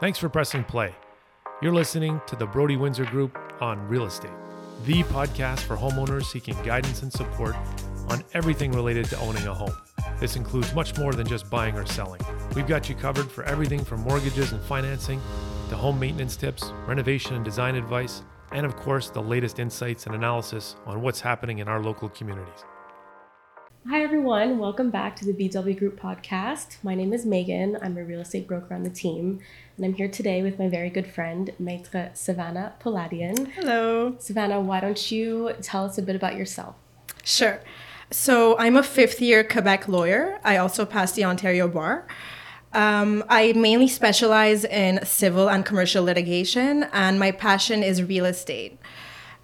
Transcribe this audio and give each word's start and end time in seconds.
Thanks 0.00 0.18
for 0.18 0.28
pressing 0.28 0.64
play. 0.64 0.92
You're 1.62 1.72
listening 1.72 2.20
to 2.26 2.34
the 2.34 2.46
Broady 2.46 2.76
Windsor 2.76 3.04
Group 3.04 3.38
on 3.60 3.86
Real 3.86 4.06
Estate, 4.06 4.32
the 4.84 5.04
podcast 5.04 5.60
for 5.60 5.76
homeowners 5.76 6.24
seeking 6.24 6.60
guidance 6.64 7.02
and 7.02 7.12
support 7.12 7.54
on 8.08 8.24
everything 8.34 8.72
related 8.72 9.04
to 9.06 9.18
owning 9.20 9.46
a 9.46 9.54
home. 9.54 9.74
This 10.18 10.34
includes 10.34 10.74
much 10.74 10.98
more 10.98 11.12
than 11.12 11.28
just 11.28 11.48
buying 11.48 11.76
or 11.76 11.86
selling. 11.86 12.20
We've 12.56 12.66
got 12.66 12.88
you 12.88 12.96
covered 12.96 13.30
for 13.30 13.44
everything 13.44 13.84
from 13.84 14.00
mortgages 14.00 14.50
and 14.50 14.60
financing 14.62 15.20
to 15.68 15.76
home 15.76 16.00
maintenance 16.00 16.34
tips, 16.34 16.72
renovation 16.88 17.36
and 17.36 17.44
design 17.44 17.76
advice, 17.76 18.24
and 18.50 18.66
of 18.66 18.74
course, 18.74 19.10
the 19.10 19.22
latest 19.22 19.60
insights 19.60 20.06
and 20.06 20.14
analysis 20.16 20.74
on 20.86 21.02
what's 21.02 21.20
happening 21.20 21.60
in 21.60 21.68
our 21.68 21.80
local 21.80 22.08
communities. 22.08 22.64
Hi, 23.86 24.02
everyone. 24.02 24.58
Welcome 24.58 24.88
back 24.88 25.14
to 25.16 25.26
the 25.26 25.34
BW 25.34 25.78
Group 25.78 26.00
podcast. 26.00 26.78
My 26.82 26.94
name 26.94 27.12
is 27.12 27.26
Megan. 27.26 27.76
I'm 27.82 27.98
a 27.98 28.02
real 28.02 28.20
estate 28.20 28.48
broker 28.48 28.72
on 28.72 28.82
the 28.82 28.88
team, 28.88 29.40
and 29.76 29.84
I'm 29.84 29.92
here 29.92 30.08
today 30.08 30.42
with 30.42 30.58
my 30.58 30.70
very 30.70 30.88
good 30.88 31.06
friend, 31.06 31.50
Maitre 31.58 32.10
Sevana 32.14 32.72
Poladian. 32.80 33.46
Hello. 33.48 34.12
Sevana, 34.12 34.62
why 34.62 34.80
don't 34.80 35.12
you 35.12 35.52
tell 35.60 35.84
us 35.84 35.98
a 35.98 36.02
bit 36.02 36.16
about 36.16 36.34
yourself? 36.34 36.76
Sure. 37.24 37.60
So, 38.10 38.56
I'm 38.58 38.74
a 38.78 38.82
fifth 38.82 39.20
year 39.20 39.44
Quebec 39.44 39.86
lawyer. 39.86 40.40
I 40.42 40.56
also 40.56 40.86
passed 40.86 41.14
the 41.14 41.24
Ontario 41.26 41.68
Bar. 41.68 42.06
Um, 42.72 43.22
I 43.28 43.52
mainly 43.52 43.88
specialize 43.88 44.64
in 44.64 45.04
civil 45.04 45.50
and 45.50 45.62
commercial 45.62 46.02
litigation, 46.02 46.84
and 46.84 47.18
my 47.18 47.32
passion 47.32 47.82
is 47.82 48.02
real 48.02 48.24
estate. 48.24 48.78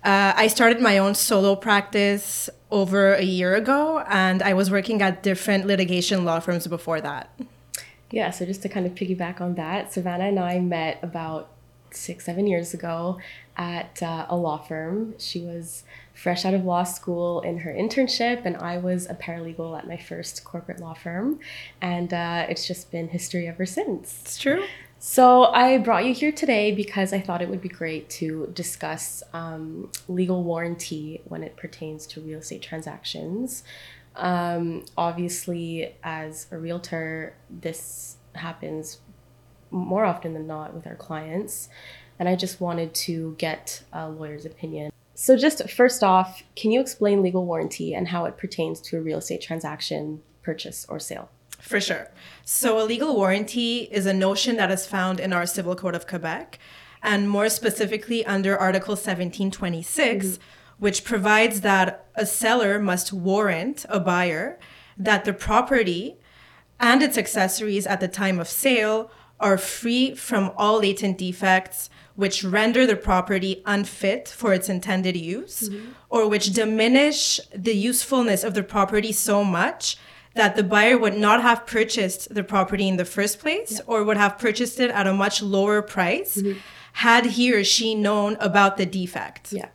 Uh, 0.03 0.33
I 0.35 0.47
started 0.47 0.81
my 0.81 0.97
own 0.97 1.15
solo 1.15 1.57
practice 1.57 2.49
over 2.71 3.15
a 3.15 3.23
year 3.23 3.55
ago, 3.55 4.05
and 4.09 4.43
I 4.43 4.55
was 4.55 4.71
working 4.71 5.03
at 5.03 5.23
different 5.23 5.67
litigation 5.67 6.25
law 6.25 6.41
firms 6.41 6.67
before 6.67 7.01
that. 7.01 7.31
Yeah, 8.11 8.31
so 8.31 8.45
just 8.45 8.63
to 8.63 8.69
kind 8.69 8.87
of 8.87 8.95
piggyback 8.95 9.41
on 9.41 9.55
that, 9.55 9.93
Sevana 9.93 10.29
and 10.29 10.39
I 10.39 10.59
met 10.59 10.99
about 11.03 11.51
six, 11.93 12.25
seven 12.25 12.47
years 12.47 12.75
ago 12.75 13.19
at 13.57 14.03
uh, 14.03 14.27
a 14.29 14.37
law 14.37 14.59
firm. 14.59 15.15
She 15.19 15.41
was 15.41 15.85
fresh 16.15 16.45
out 16.45 16.55
of 16.55 16.65
law 16.65 16.85
school 16.85 17.41
in 17.41 17.59
her 17.59 17.73
internship, 17.73 18.45
and 18.45 18.57
I 18.57 18.79
was 18.79 19.09
a 19.09 19.15
paralegal 19.15 19.79
at 19.79 19.87
my 19.87 19.97
first 19.97 20.45
corporate 20.45 20.81
law 20.81 20.95
firm. 20.95 21.41
And 21.81 22.13
uh, 22.13 22.47
it's 22.49 22.67
just 22.67 22.91
been 22.91 23.09
history 23.09 23.47
ever 23.49 23.67
since. 23.67 24.21
It's 24.23 24.39
true. 24.39 24.65
So 25.03 25.45
I 25.45 25.79
brought 25.79 26.05
you 26.05 26.13
here 26.13 26.31
today 26.31 26.73
because 26.73 27.15
I 27.15 27.21
thought 27.21 27.41
it 27.41 27.49
would 27.49 27.63
be 27.63 27.71
great 27.71 28.11
to 28.11 28.51
discuss 28.53 29.23
um, 29.33 29.91
legal 30.09 30.45
warranty 30.45 31.23
when 31.25 31.43
it 31.43 31.57
pertains 31.57 32.07
to 32.09 32.21
real 32.21 32.41
estate 32.41 32.61
transactions. 32.61 33.65
Um, 34.15 34.85
obviously, 34.99 35.95
as 36.05 36.49
a 36.51 36.59
realtor, 36.59 37.35
this 37.49 38.19
happens 38.35 38.99
more 39.71 40.05
often 40.05 40.35
than 40.35 40.47
not 40.47 40.75
with 40.75 40.87
our 40.87 40.97
clients, 40.97 41.71
and 42.19 42.29
I 42.29 42.37
just 42.37 42.61
wanted 42.61 42.93
to 43.07 43.37
get 43.39 43.83
a 43.95 44.07
lawyer's 44.07 44.45
opinion. 44.45 44.93
So, 45.15 45.35
just 45.35 45.71
first 45.71 46.05
off, 46.05 46.43
can 46.57 46.73
you 46.73 46.81
explain 46.83 47.23
legal 47.23 47.47
warranty 47.47 47.95
and 47.95 48.09
how 48.09 48.27
it 48.27 48.37
pertains 48.37 48.83
to 48.83 48.99
a 48.99 49.01
real 49.01 49.21
estate 49.21 49.41
transaction, 49.41 50.21
purchase, 50.43 50.85
or 50.91 50.99
sale? 50.99 51.31
For 51.61 51.81
sure. 51.81 52.11
So, 52.45 52.81
a 52.81 52.85
legal 52.85 53.15
warranty 53.15 53.89
is 53.93 54.07
a 54.07 54.15
notion 54.15 54.57
that 54.57 54.71
is 54.71 54.87
found 54.87 55.21
in 55.21 55.33
our 55.33 55.47
Civil 55.47 55.77
Code 55.77 55.95
of 55.95 56.07
Quebec, 56.07 56.59
and 57.03 57.31
more 57.31 57.49
specifically 57.49 58.25
under 58.27 58.57
Article 58.57 58.93
1726, 58.93 60.27
mm-hmm. 60.27 60.43
which 60.79 61.05
provides 61.05 61.61
that 61.61 62.07
a 62.15 62.27
seller 62.27 62.79
must 62.79 63.13
warrant 63.13 63.87
a 63.89 64.01
buyer 64.01 64.59
that 64.97 65.25
the 65.25 65.33
property 65.33 66.17
and 66.79 67.03
its 67.03 67.17
accessories 67.17 67.87
at 67.87 68.01
the 68.01 68.09
time 68.09 68.39
of 68.39 68.49
sale 68.49 69.11
are 69.39 69.57
free 69.57 70.15
from 70.15 70.53
all 70.57 70.81
latent 70.81 71.19
defects 71.19 71.89
which 72.15 72.45
render 72.45 72.87
the 72.87 72.97
property 72.97 73.63
unfit 73.65 74.29
for 74.29 74.53
its 74.53 74.69
intended 74.69 75.17
use 75.17 75.69
mm-hmm. 75.69 75.93
or 76.11 76.29
which 76.29 76.53
diminish 76.53 77.41
the 77.55 77.75
usefulness 77.75 78.45
of 78.45 78.53
the 78.53 78.63
property 78.63 79.13
so 79.13 79.43
much 79.43 79.97
that 80.35 80.57
the 80.57 80.63
buyer 80.63 80.97
would 80.97 81.17
not 81.17 81.43
have 81.43 81.67
purchased 81.67 82.33
the 82.35 82.45
property 82.45 82.89
in 82.89 82.97
the 82.97 83.05
first 83.05 83.39
place 83.39 83.73
yeah. 83.73 83.79
or 83.87 84.05
would 84.05 84.17
have 84.17 84.39
purchased 84.39 84.79
it 84.79 84.91
at 84.91 85.07
a 85.07 85.13
much 85.13 85.43
lower 85.43 85.83
price 85.83 86.37
mm-hmm. 86.37 86.59
had 86.95 87.27
he 87.27 87.53
or 87.53 87.65
she 87.65 87.95
known 87.95 88.37
about 88.41 88.77
the 88.77 88.87
defect. 88.87 89.53
Yeah. 89.53 89.69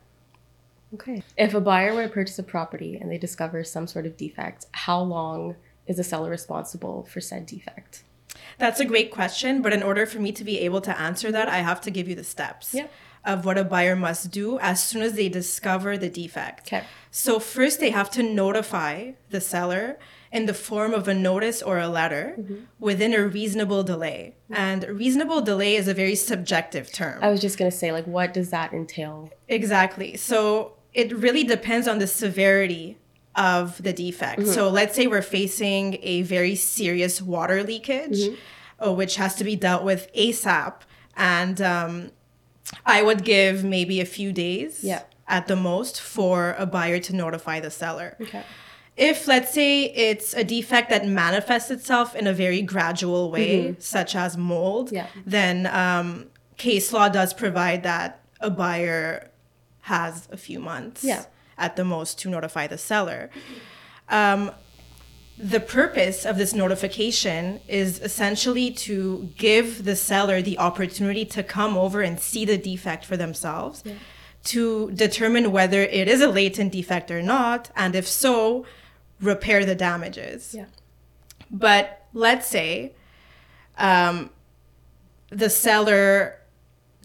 Okay. 0.94 1.22
If 1.36 1.52
a 1.52 1.60
buyer 1.60 1.94
were 1.94 2.04
to 2.04 2.08
purchase 2.08 2.38
a 2.38 2.42
property 2.42 2.96
and 2.96 3.10
they 3.10 3.18
discover 3.18 3.64
some 3.64 3.86
sort 3.86 4.06
of 4.06 4.16
defect, 4.16 4.66
how 4.72 5.00
long 5.02 5.56
is 5.86 5.98
the 5.98 6.04
seller 6.04 6.30
responsible 6.30 7.04
for 7.04 7.20
said 7.20 7.44
defect? 7.44 8.04
That's 8.58 8.80
a 8.80 8.84
great 8.84 9.10
question, 9.10 9.60
but 9.60 9.72
in 9.72 9.82
order 9.82 10.06
for 10.06 10.18
me 10.18 10.32
to 10.32 10.44
be 10.44 10.60
able 10.60 10.80
to 10.82 10.98
answer 10.98 11.30
that, 11.32 11.48
I 11.48 11.58
have 11.58 11.80
to 11.82 11.90
give 11.90 12.08
you 12.08 12.14
the 12.14 12.24
steps. 12.24 12.72
Yep 12.72 12.90
of 13.26 13.44
what 13.44 13.58
a 13.58 13.64
buyer 13.64 13.96
must 13.96 14.30
do 14.30 14.58
as 14.60 14.82
soon 14.82 15.02
as 15.02 15.14
they 15.14 15.28
discover 15.28 15.98
the 15.98 16.08
defect. 16.08 16.68
Okay. 16.68 16.84
So 17.10 17.40
first 17.40 17.80
they 17.80 17.90
have 17.90 18.08
to 18.12 18.22
notify 18.22 19.12
the 19.30 19.40
seller 19.40 19.98
in 20.36 20.44
the 20.44 20.52
form 20.52 20.92
of 20.92 21.08
a 21.08 21.14
notice 21.14 21.62
or 21.62 21.78
a 21.78 21.88
letter 21.88 22.34
mm-hmm. 22.38 22.56
within 22.78 23.14
a 23.14 23.26
reasonable 23.26 23.82
delay. 23.82 24.34
And 24.50 24.84
reasonable 24.84 25.40
delay 25.40 25.76
is 25.76 25.88
a 25.88 25.94
very 25.94 26.14
subjective 26.14 26.92
term. 26.92 27.20
I 27.22 27.30
was 27.30 27.40
just 27.40 27.56
going 27.56 27.70
to 27.70 27.76
say 27.76 27.90
like 27.90 28.06
what 28.06 28.34
does 28.34 28.50
that 28.50 28.74
entail? 28.74 29.30
Exactly. 29.48 30.14
So 30.18 30.74
it 30.92 31.10
really 31.16 31.42
depends 31.42 31.88
on 31.88 32.00
the 32.00 32.06
severity 32.06 32.98
of 33.34 33.82
the 33.82 33.94
defect. 33.94 34.42
Mm-hmm. 34.42 34.50
So 34.50 34.68
let's 34.68 34.94
say 34.94 35.06
we're 35.06 35.22
facing 35.22 35.98
a 36.02 36.20
very 36.20 36.54
serious 36.54 37.22
water 37.22 37.62
leakage, 37.62 38.18
mm-hmm. 38.18 38.88
uh, 38.88 38.92
which 38.92 39.16
has 39.16 39.36
to 39.36 39.44
be 39.44 39.56
dealt 39.56 39.84
with 39.84 40.12
ASAP. 40.14 40.74
And 41.16 41.62
um, 41.62 42.10
I 42.84 43.00
would 43.00 43.24
give 43.24 43.64
maybe 43.64 44.02
a 44.02 44.06
few 44.06 44.32
days 44.32 44.84
yeah. 44.84 45.04
at 45.26 45.46
the 45.46 45.56
most 45.56 45.98
for 45.98 46.54
a 46.58 46.66
buyer 46.66 46.98
to 47.00 47.16
notify 47.16 47.58
the 47.60 47.70
seller. 47.70 48.18
Okay. 48.20 48.44
If, 48.96 49.28
let's 49.28 49.52
say, 49.52 49.84
it's 49.84 50.32
a 50.32 50.42
defect 50.42 50.88
that 50.90 51.06
manifests 51.06 51.70
itself 51.70 52.14
in 52.14 52.26
a 52.26 52.32
very 52.32 52.62
gradual 52.62 53.30
way, 53.30 53.58
mm-hmm. 53.58 53.80
such 53.80 54.16
as 54.16 54.38
mold, 54.38 54.90
yeah. 54.90 55.08
then 55.26 55.66
um, 55.66 56.26
case 56.56 56.92
law 56.92 57.08
does 57.08 57.34
provide 57.34 57.82
that 57.82 58.20
a 58.40 58.50
buyer 58.50 59.30
has 59.82 60.28
a 60.32 60.36
few 60.36 60.58
months 60.58 61.04
yeah. 61.04 61.24
at 61.58 61.76
the 61.76 61.84
most 61.84 62.18
to 62.20 62.30
notify 62.30 62.66
the 62.66 62.78
seller. 62.78 63.30
Um, 64.08 64.50
the 65.38 65.60
purpose 65.60 66.24
of 66.24 66.38
this 66.38 66.54
notification 66.54 67.60
is 67.68 68.00
essentially 68.00 68.70
to 68.70 69.28
give 69.36 69.84
the 69.84 69.94
seller 69.94 70.40
the 70.40 70.58
opportunity 70.58 71.24
to 71.26 71.42
come 71.42 71.76
over 71.76 72.00
and 72.00 72.18
see 72.18 72.44
the 72.44 72.56
defect 72.56 73.04
for 73.04 73.18
themselves 73.18 73.82
yeah. 73.84 73.94
to 74.44 74.90
determine 74.92 75.52
whether 75.52 75.82
it 75.82 76.08
is 76.08 76.22
a 76.22 76.28
latent 76.28 76.72
defect 76.72 77.10
or 77.10 77.20
not 77.20 77.70
and 77.76 77.94
if 77.94 78.08
so 78.08 78.64
repair 79.20 79.64
the 79.64 79.74
damages 79.74 80.54
yeah. 80.54 80.66
but 81.50 82.06
let's 82.12 82.46
say 82.46 82.92
um, 83.78 84.30
the 85.30 85.50
seller 85.50 86.38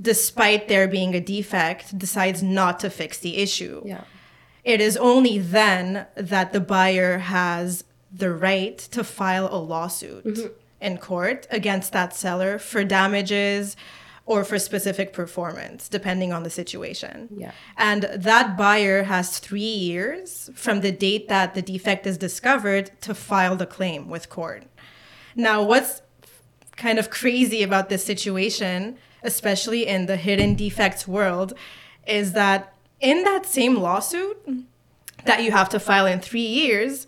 despite 0.01 0.67
there 0.67 0.87
being 0.87 1.13
a 1.13 1.19
defect 1.19 1.97
decides 1.97 2.41
not 2.41 2.79
to 2.79 2.89
fix 2.89 3.17
the 3.19 3.37
issue 3.37 3.81
yeah. 3.85 4.03
it 4.63 4.81
is 4.81 4.97
only 4.97 5.37
then 5.37 6.05
that 6.15 6.53
the 6.53 6.59
buyer 6.59 7.19
has 7.19 7.83
the 8.11 8.31
right 8.31 8.77
to 8.77 9.03
file 9.03 9.47
a 9.51 9.57
lawsuit 9.57 10.25
mm-hmm. 10.25 10.47
in 10.81 10.97
court 10.97 11.47
against 11.49 11.93
that 11.93 12.13
seller 12.15 12.59
for 12.59 12.83
damages 12.83 13.75
or 14.25 14.43
for 14.43 14.59
specific 14.59 15.13
performance, 15.13 15.89
depending 15.89 16.31
on 16.31 16.43
the 16.43 16.49
situation. 16.49 17.27
Yeah. 17.35 17.51
And 17.77 18.03
that 18.03 18.57
buyer 18.57 19.03
has 19.03 19.39
three 19.39 19.61
years 19.61 20.49
from 20.53 20.81
the 20.81 20.91
date 20.91 21.27
that 21.27 21.55
the 21.55 21.61
defect 21.61 22.05
is 22.05 22.17
discovered 22.17 22.91
to 23.01 23.13
file 23.13 23.55
the 23.55 23.65
claim 23.65 24.09
with 24.09 24.29
court. 24.29 24.63
Now, 25.35 25.63
what's 25.63 26.01
kind 26.75 26.99
of 26.99 27.09
crazy 27.09 27.63
about 27.63 27.89
this 27.89 28.03
situation, 28.03 28.97
especially 29.23 29.87
in 29.87 30.05
the 30.05 30.17
hidden 30.17 30.55
defects 30.55 31.07
world, 31.07 31.53
is 32.07 32.33
that 32.33 32.73
in 32.99 33.23
that 33.23 33.45
same 33.45 33.75
lawsuit 33.75 34.37
that 35.25 35.43
you 35.43 35.51
have 35.51 35.69
to 35.69 35.79
file 35.79 36.05
in 36.05 36.19
three 36.19 36.41
years, 36.41 37.07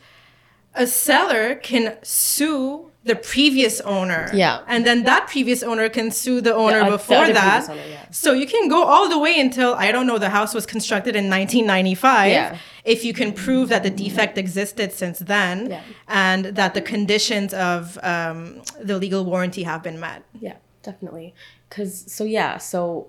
a 0.73 0.87
seller 0.87 1.55
can 1.55 1.97
sue 2.01 2.91
the 3.05 3.15
previous 3.15 3.81
owner. 3.81 4.29
Yeah. 4.33 4.61
And 4.67 4.85
then 4.85 5.03
that 5.03 5.27
previous 5.27 5.61
owner 5.61 5.89
can 5.89 6.09
sue 6.09 6.39
the 6.39 6.53
owner 6.53 6.79
the, 6.79 6.85
uh, 6.85 6.89
before 6.91 7.27
the 7.27 7.33
that. 7.33 7.69
Owner, 7.69 7.81
yeah. 7.89 8.05
So 8.11 8.31
you 8.33 8.47
can 8.47 8.69
go 8.69 8.83
all 8.83 9.09
the 9.09 9.19
way 9.19 9.39
until, 9.39 9.73
I 9.73 9.91
don't 9.91 10.07
know, 10.07 10.17
the 10.17 10.29
house 10.29 10.53
was 10.53 10.65
constructed 10.65 11.15
in 11.15 11.29
1995. 11.29 12.31
Yeah. 12.31 12.57
If 12.85 13.03
you 13.03 13.13
can 13.13 13.33
prove 13.33 13.69
that 13.69 13.83
the 13.83 13.89
defect 13.89 14.37
existed 14.37 14.93
since 14.93 15.19
then 15.19 15.69
yeah. 15.69 15.81
and 16.07 16.45
that 16.45 16.73
the 16.73 16.81
conditions 16.81 17.53
of 17.53 17.97
um, 18.03 18.61
the 18.79 18.97
legal 18.97 19.25
warranty 19.25 19.63
have 19.63 19.83
been 19.83 19.99
met. 19.99 20.23
Yeah, 20.39 20.55
definitely. 20.81 21.33
Because, 21.67 22.11
so 22.11 22.23
yeah, 22.23 22.57
so 22.57 23.07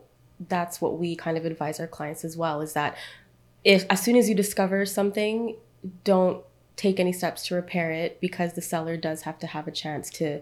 that's 0.49 0.81
what 0.81 0.99
we 0.99 1.15
kind 1.15 1.39
of 1.39 1.45
advise 1.45 1.79
our 1.79 1.87
clients 1.87 2.25
as 2.25 2.37
well 2.37 2.61
is 2.61 2.73
that 2.73 2.97
if 3.63 3.85
as 3.89 4.03
soon 4.03 4.17
as 4.17 4.29
you 4.29 4.35
discover 4.35 4.85
something, 4.85 5.57
don't 6.03 6.45
take 6.77 6.99
any 6.99 7.13
steps 7.13 7.47
to 7.47 7.55
repair 7.55 7.91
it 7.93 8.21
because 8.21 8.55
the 8.55 8.63
seller 8.63 8.97
does 8.97 9.23
have 9.23 9.39
to 9.39 9.47
have 9.47 9.69
a 9.69 9.71
chance 9.71 10.11
to 10.11 10.41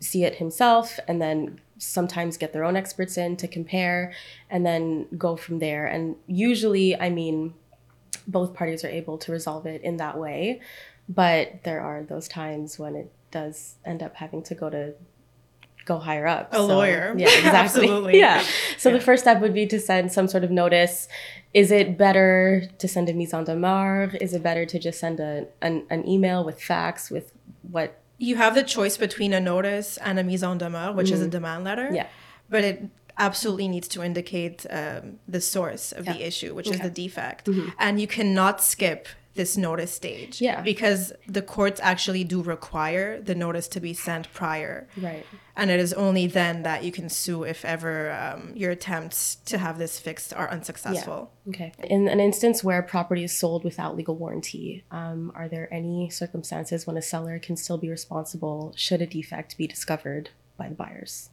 see 0.00 0.24
it 0.24 0.36
himself 0.36 0.98
and 1.06 1.20
then 1.20 1.60
sometimes 1.78 2.36
get 2.36 2.52
their 2.52 2.64
own 2.64 2.76
experts 2.76 3.16
in 3.16 3.36
to 3.36 3.46
compare 3.46 4.12
and 4.50 4.66
then 4.66 5.06
go 5.16 5.36
from 5.36 5.58
there. 5.58 5.86
And 5.86 6.16
usually, 6.26 6.98
I 6.98 7.10
mean, 7.10 7.54
both 8.26 8.54
parties 8.54 8.84
are 8.84 8.88
able 8.88 9.18
to 9.18 9.32
resolve 9.32 9.66
it 9.66 9.82
in 9.82 9.96
that 9.98 10.18
way. 10.18 10.60
But 11.08 11.62
there 11.64 11.80
are 11.80 12.02
those 12.02 12.28
times 12.28 12.78
when 12.78 12.96
it 12.96 13.12
does 13.30 13.76
end 13.84 14.02
up 14.02 14.16
having 14.16 14.42
to 14.44 14.54
go 14.54 14.68
to 14.68 14.94
go 15.92 15.96
higher 16.08 16.26
up. 16.36 16.44
A 16.52 16.56
So, 16.56 16.66
lawyer. 16.66 17.04
Yeah, 17.16 17.26
exactly. 17.42 17.58
Absolutely. 17.88 18.14
Yeah. 18.24 18.36
So 18.82 18.88
Yeah. 18.88 18.96
the 18.98 19.04
first 19.08 19.20
step 19.24 19.36
would 19.42 19.54
be 19.62 19.66
to 19.74 19.78
send 19.90 20.04
some 20.16 20.28
sort 20.32 20.44
of 20.48 20.50
notice. 20.62 21.08
Is 21.62 21.68
it 21.80 21.86
better 22.06 22.62
to 22.82 22.86
send 22.94 23.08
a 23.08 23.14
mise 23.20 23.32
en 23.38 23.44
demeure? 23.50 24.14
Is 24.26 24.30
it 24.36 24.42
better 24.50 24.64
to 24.72 24.76
just 24.86 24.98
send 25.04 25.16
a, 25.20 25.32
an, 25.66 25.74
an 25.94 26.00
email 26.14 26.44
with 26.48 26.58
facts 26.72 27.04
with 27.14 27.26
what? 27.76 27.88
You 28.28 28.34
have 28.44 28.54
the 28.60 28.64
choice 28.76 28.96
between 29.06 29.32
a 29.32 29.40
notice 29.52 29.90
and 30.06 30.14
a 30.18 30.24
mise 30.30 30.42
en 30.50 30.58
demeure, 30.58 30.94
which 30.98 31.10
is 31.10 31.20
a 31.28 31.28
demand 31.38 31.64
letter. 31.64 31.86
Mm-hmm. 31.86 32.00
Yeah. 32.00 32.08
But 32.54 32.62
it 32.70 32.76
absolutely 33.28 33.68
needs 33.74 33.88
to 33.94 34.02
indicate 34.02 34.58
um, 34.70 35.18
the 35.34 35.40
source 35.40 35.84
of 35.98 36.04
the 36.10 36.18
issue, 36.30 36.50
which 36.56 36.66
is 36.68 36.72
Okay. 36.76 36.84
Mm-hmm. 36.88 36.94
the 36.94 37.02
defect. 37.08 37.48
And 37.78 38.00
you 38.02 38.06
cannot 38.06 38.62
skip 38.72 39.08
this 39.38 39.56
notice 39.56 39.94
stage. 39.94 40.42
Yeah. 40.42 40.60
Because 40.60 41.14
the 41.26 41.40
courts 41.40 41.80
actually 41.82 42.24
do 42.24 42.42
require 42.42 43.22
the 43.22 43.34
notice 43.34 43.68
to 43.68 43.80
be 43.80 43.94
sent 43.94 44.30
prior. 44.34 44.86
Right. 45.00 45.24
And 45.56 45.70
it 45.70 45.80
is 45.80 45.94
only 45.94 46.26
then 46.26 46.64
that 46.64 46.84
you 46.84 46.92
can 46.92 47.08
sue 47.08 47.44
if 47.44 47.64
ever 47.64 48.10
um, 48.12 48.52
your 48.54 48.72
attempts 48.72 49.36
to 49.46 49.56
have 49.56 49.78
this 49.78 49.98
fixed 49.98 50.34
are 50.34 50.50
unsuccessful. 50.50 51.32
Okay. 51.48 51.72
In 51.84 52.08
an 52.08 52.20
instance 52.20 52.62
where 52.62 52.82
property 52.82 53.24
is 53.24 53.36
sold 53.36 53.64
without 53.64 53.96
legal 53.96 54.16
warranty, 54.16 54.84
um, 54.90 55.32
are 55.34 55.48
there 55.48 55.72
any 55.72 56.10
circumstances 56.10 56.86
when 56.86 56.96
a 56.96 57.02
seller 57.02 57.38
can 57.38 57.56
still 57.56 57.78
be 57.78 57.88
responsible 57.88 58.74
should 58.76 59.00
a 59.00 59.06
defect 59.06 59.56
be 59.56 59.66
discovered 59.66 60.30
by 60.58 60.68
the 60.68 60.74
buyers? 60.74 61.30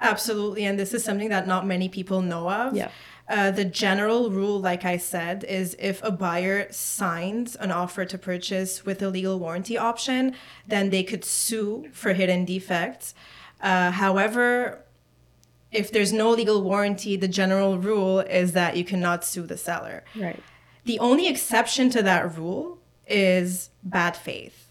Absolutely. 0.00 0.64
And 0.64 0.78
this 0.78 0.92
is 0.94 1.02
something 1.02 1.30
that 1.30 1.46
not 1.46 1.66
many 1.66 1.88
people 1.88 2.20
know 2.20 2.50
of. 2.50 2.76
Yeah. 2.76 2.90
Uh, 3.28 3.50
the 3.50 3.64
general 3.64 4.30
rule, 4.30 4.58
like 4.58 4.84
I 4.86 4.96
said, 4.96 5.44
is 5.44 5.76
if 5.78 6.02
a 6.02 6.10
buyer 6.10 6.66
signs 6.72 7.56
an 7.56 7.70
offer 7.70 8.06
to 8.06 8.16
purchase 8.16 8.86
with 8.86 9.02
a 9.02 9.08
legal 9.08 9.38
warranty 9.38 9.76
option, 9.76 10.34
then 10.66 10.88
they 10.88 11.02
could 11.02 11.24
sue 11.24 11.88
for 11.92 12.14
hidden 12.14 12.46
defects. 12.46 13.14
Uh, 13.60 13.90
however, 13.90 14.82
if 15.70 15.92
there's 15.92 16.12
no 16.12 16.30
legal 16.30 16.62
warranty, 16.62 17.16
the 17.16 17.28
general 17.28 17.76
rule 17.76 18.20
is 18.20 18.52
that 18.52 18.76
you 18.76 18.84
cannot 18.84 19.24
sue 19.24 19.42
the 19.42 19.58
seller. 19.58 20.04
Right. 20.16 20.42
The 20.86 20.98
only 20.98 21.28
exception 21.28 21.90
to 21.90 22.02
that 22.04 22.38
rule 22.38 22.78
is 23.06 23.68
bad 23.82 24.16
faith. 24.16 24.68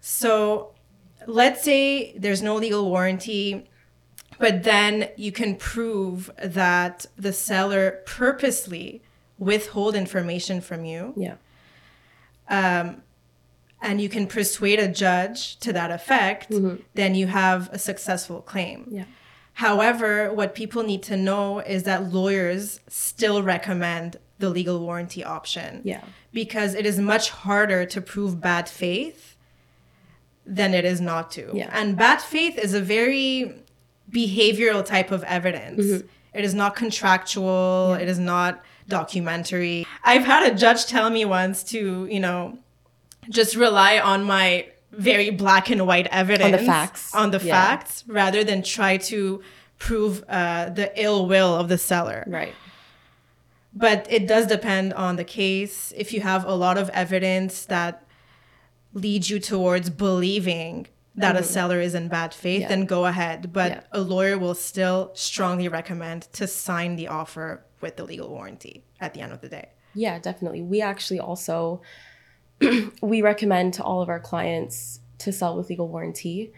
So 0.00 0.72
let's 1.26 1.62
say 1.62 2.16
there's 2.18 2.42
no 2.42 2.56
legal 2.56 2.90
warranty, 2.90 3.66
but 4.38 4.62
then 4.62 5.08
you 5.16 5.32
can 5.32 5.56
prove 5.56 6.30
that 6.42 7.06
the 7.16 7.32
seller 7.32 8.02
purposely 8.06 9.02
withhold 9.38 9.94
information 9.94 10.60
from 10.60 10.84
you 10.84 11.12
Yeah. 11.16 11.36
Um, 12.48 13.02
and 13.84 14.00
you 14.00 14.08
can 14.08 14.26
persuade 14.26 14.80
a 14.80 14.88
judge 14.88 15.58
to 15.58 15.72
that 15.72 15.90
effect, 15.90 16.50
mm-hmm. 16.50 16.76
then 16.94 17.14
you 17.14 17.26
have 17.26 17.68
a 17.70 17.78
successful 17.78 18.40
claim. 18.40 18.86
Yeah. 18.90 19.04
However, 19.54 20.32
what 20.32 20.54
people 20.54 20.82
need 20.82 21.02
to 21.04 21.16
know 21.16 21.60
is 21.60 21.84
that 21.84 22.12
lawyers 22.12 22.80
still 22.88 23.42
recommend 23.42 24.16
the 24.38 24.50
legal 24.50 24.80
warranty 24.80 25.22
option. 25.22 25.82
Yeah. 25.84 26.02
Because 26.32 26.74
it 26.74 26.86
is 26.86 26.98
much 26.98 27.30
harder 27.30 27.86
to 27.86 28.00
prove 28.00 28.40
bad 28.40 28.68
faith 28.68 29.36
than 30.44 30.74
it 30.74 30.84
is 30.84 31.00
not 31.00 31.30
to. 31.32 31.50
Yeah. 31.54 31.70
And 31.72 31.96
bad 31.96 32.20
faith 32.20 32.58
is 32.58 32.74
a 32.74 32.80
very 32.80 33.54
behavioral 34.14 34.84
type 34.84 35.10
of 35.10 35.22
evidence. 35.24 36.02
It 36.32 36.44
is 36.44 36.54
not 36.54 36.74
contractual, 36.76 37.94
it 38.00 38.08
is 38.08 38.18
not 38.18 38.62
documentary. 38.88 39.86
I've 40.04 40.24
had 40.24 40.42
a 40.50 40.54
judge 40.54 40.86
tell 40.86 41.10
me 41.10 41.24
once 41.24 41.62
to, 41.64 42.06
you 42.10 42.20
know, 42.20 42.58
just 43.30 43.56
rely 43.56 43.98
on 43.98 44.24
my 44.24 44.66
very 44.92 45.30
black 45.30 45.70
and 45.70 45.86
white 45.86 46.06
evidence 46.08 46.44
on 46.44 46.52
the 46.52 46.58
facts. 46.66 47.14
on 47.14 47.30
the 47.32 47.40
Yeah. 47.42 47.52
facts 47.66 48.04
rather 48.06 48.44
than 48.44 48.62
try 48.62 48.96
to 49.12 49.42
prove 49.78 50.22
uh, 50.28 50.68
the 50.70 50.92
ill 51.02 51.26
will 51.26 51.56
of 51.56 51.68
the 51.68 51.78
seller 51.78 52.22
Right. 52.28 52.54
but 53.74 54.06
it 54.08 54.28
does 54.28 54.46
depend 54.46 54.92
on 54.94 55.16
the 55.16 55.24
case 55.24 55.92
if 55.96 56.12
you 56.12 56.20
have 56.20 56.44
a 56.44 56.54
lot 56.54 56.78
of 56.78 56.88
evidence 56.90 57.64
that 57.66 58.04
leads 58.92 59.28
you 59.30 59.40
towards 59.40 59.90
believing 59.90 60.86
that 61.16 61.36
a 61.36 61.42
seller 61.44 61.80
is 61.80 61.94
in 61.94 62.08
bad 62.08 62.34
faith. 62.34 62.62
Yeah. 62.62 62.68
then 62.68 62.84
go 62.86 63.06
ahead 63.06 63.52
but 63.52 63.70
Yeah. 63.72 63.80
a 63.92 64.00
lawyer 64.00 64.36
will 64.38 64.54
still 64.54 65.10
strongly 65.14 65.68
recommend 65.68 66.22
to 66.32 66.46
sign 66.46 66.96
the 66.96 67.08
offer 67.08 67.64
with 67.80 67.96
the 67.96 68.04
legal 68.04 68.28
warranty 68.28 68.84
at 69.00 69.14
the 69.14 69.20
end 69.20 69.32
of 69.32 69.40
the 69.40 69.48
day 69.48 69.68
Yeah, 69.94 70.18
definitely. 70.18 70.62
We 70.62 70.80
actually 70.82 71.20
also 71.20 71.80
we 73.02 73.22
recommend 73.22 73.74
to 73.74 73.82
all 73.82 74.00
of 74.02 74.08
our 74.08 74.20
clients 74.20 75.00
to 75.18 75.32
sell 75.32 75.56
with 75.56 75.68
legal 75.70 75.88
warranty. 75.88 76.52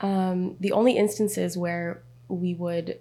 Um, 0.00 0.56
the 0.58 0.72
only 0.72 0.96
instances 0.96 1.56
where 1.56 2.02
we 2.28 2.54
would 2.54 2.98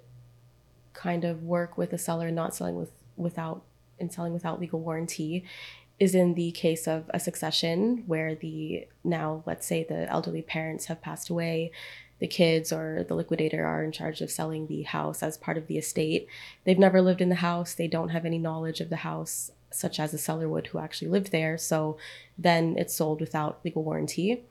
kind 0.94 1.24
of 1.26 1.44
work 1.44 1.78
with 1.78 1.94
a 1.94 1.98
seller 1.98 2.30
not 2.32 2.54
selling 2.56 2.76
with 2.76 2.92
without 3.16 3.64
and 4.00 4.12
selling 4.12 4.34
without 4.34 4.60
legal 4.60 4.80
warranty 4.80 5.46
is 6.02 6.16
in 6.16 6.34
the 6.34 6.52
case 6.52 6.88
of 6.88 7.06
a 7.14 7.20
succession 7.20 8.04
where 8.08 8.34
the 8.34 8.88
now 9.04 9.44
let's 9.46 9.68
say 9.68 9.84
the 9.84 10.10
elderly 10.10 10.42
parents 10.42 10.86
have 10.86 11.00
passed 11.00 11.30
away 11.30 11.72
the 12.18 12.28
kids 12.28 12.72
or 12.72 13.04
the 13.08 13.16
liquidator 13.16 13.66
are 13.66 13.84
in 13.84 13.92
charge 13.92 14.22
of 14.22 14.30
selling 14.30 14.68
the 14.68 14.84
house 14.84 15.24
as 15.24 15.38
part 15.38 15.58
of 15.58 15.66
the 15.66 15.80
estate. 15.80 16.28
They've 16.64 16.78
never 16.78 17.02
lived 17.02 17.20
in 17.20 17.30
the 17.30 17.36
house. 17.36 17.74
They 17.74 17.88
don't 17.88 18.10
have 18.10 18.26
any 18.26 18.38
knowledge 18.38 18.80
of 18.80 18.92
the 18.92 18.98
house 18.98 19.52
such 19.72 20.00
as 20.00 20.14
a 20.14 20.20
seller 20.20 20.48
would 20.48 20.68
who 20.68 20.78
actually 20.78 21.08
lived 21.08 21.32
there. 21.32 21.58
So 21.58 21.98
then 22.38 22.76
it's 22.78 22.94
sold 22.96 23.22
without 23.22 23.62
legal 23.66 23.84
warranty. 23.84 24.44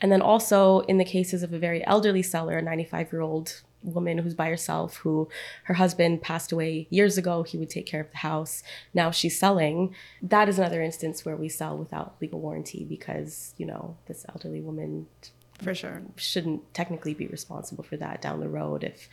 And 0.00 0.12
then 0.12 0.22
also 0.22 0.80
in 0.80 0.98
the 0.98 1.04
cases 1.04 1.42
of 1.42 1.52
a 1.52 1.58
very 1.58 1.84
elderly 1.84 2.22
seller, 2.22 2.58
a 2.58 2.62
95 2.62 3.12
year 3.12 3.22
old 3.22 3.62
woman 3.86 4.18
who's 4.18 4.34
by 4.34 4.48
herself, 4.48 4.96
who 4.96 5.28
her 5.64 5.74
husband 5.74 6.20
passed 6.20 6.52
away 6.52 6.86
years 6.90 7.16
ago, 7.16 7.42
he 7.42 7.56
would 7.56 7.70
take 7.70 7.86
care 7.86 8.00
of 8.00 8.10
the 8.10 8.18
house. 8.18 8.62
Now 8.92 9.10
she's 9.10 9.38
selling. 9.38 9.94
That 10.20 10.48
is 10.48 10.58
another 10.58 10.82
instance 10.82 11.24
where 11.24 11.36
we 11.36 11.48
sell 11.48 11.76
without 11.76 12.16
legal 12.20 12.40
warranty 12.40 12.84
because, 12.84 13.54
you 13.56 13.66
know, 13.66 13.96
this 14.06 14.26
elderly 14.28 14.60
woman 14.60 15.06
for 15.62 15.74
sure 15.74 16.02
shouldn't 16.16 16.74
technically 16.74 17.14
be 17.14 17.26
responsible 17.28 17.84
for 17.84 17.96
that 17.96 18.20
down 18.20 18.40
the 18.40 18.48
road 18.48 18.84
if, 18.84 19.08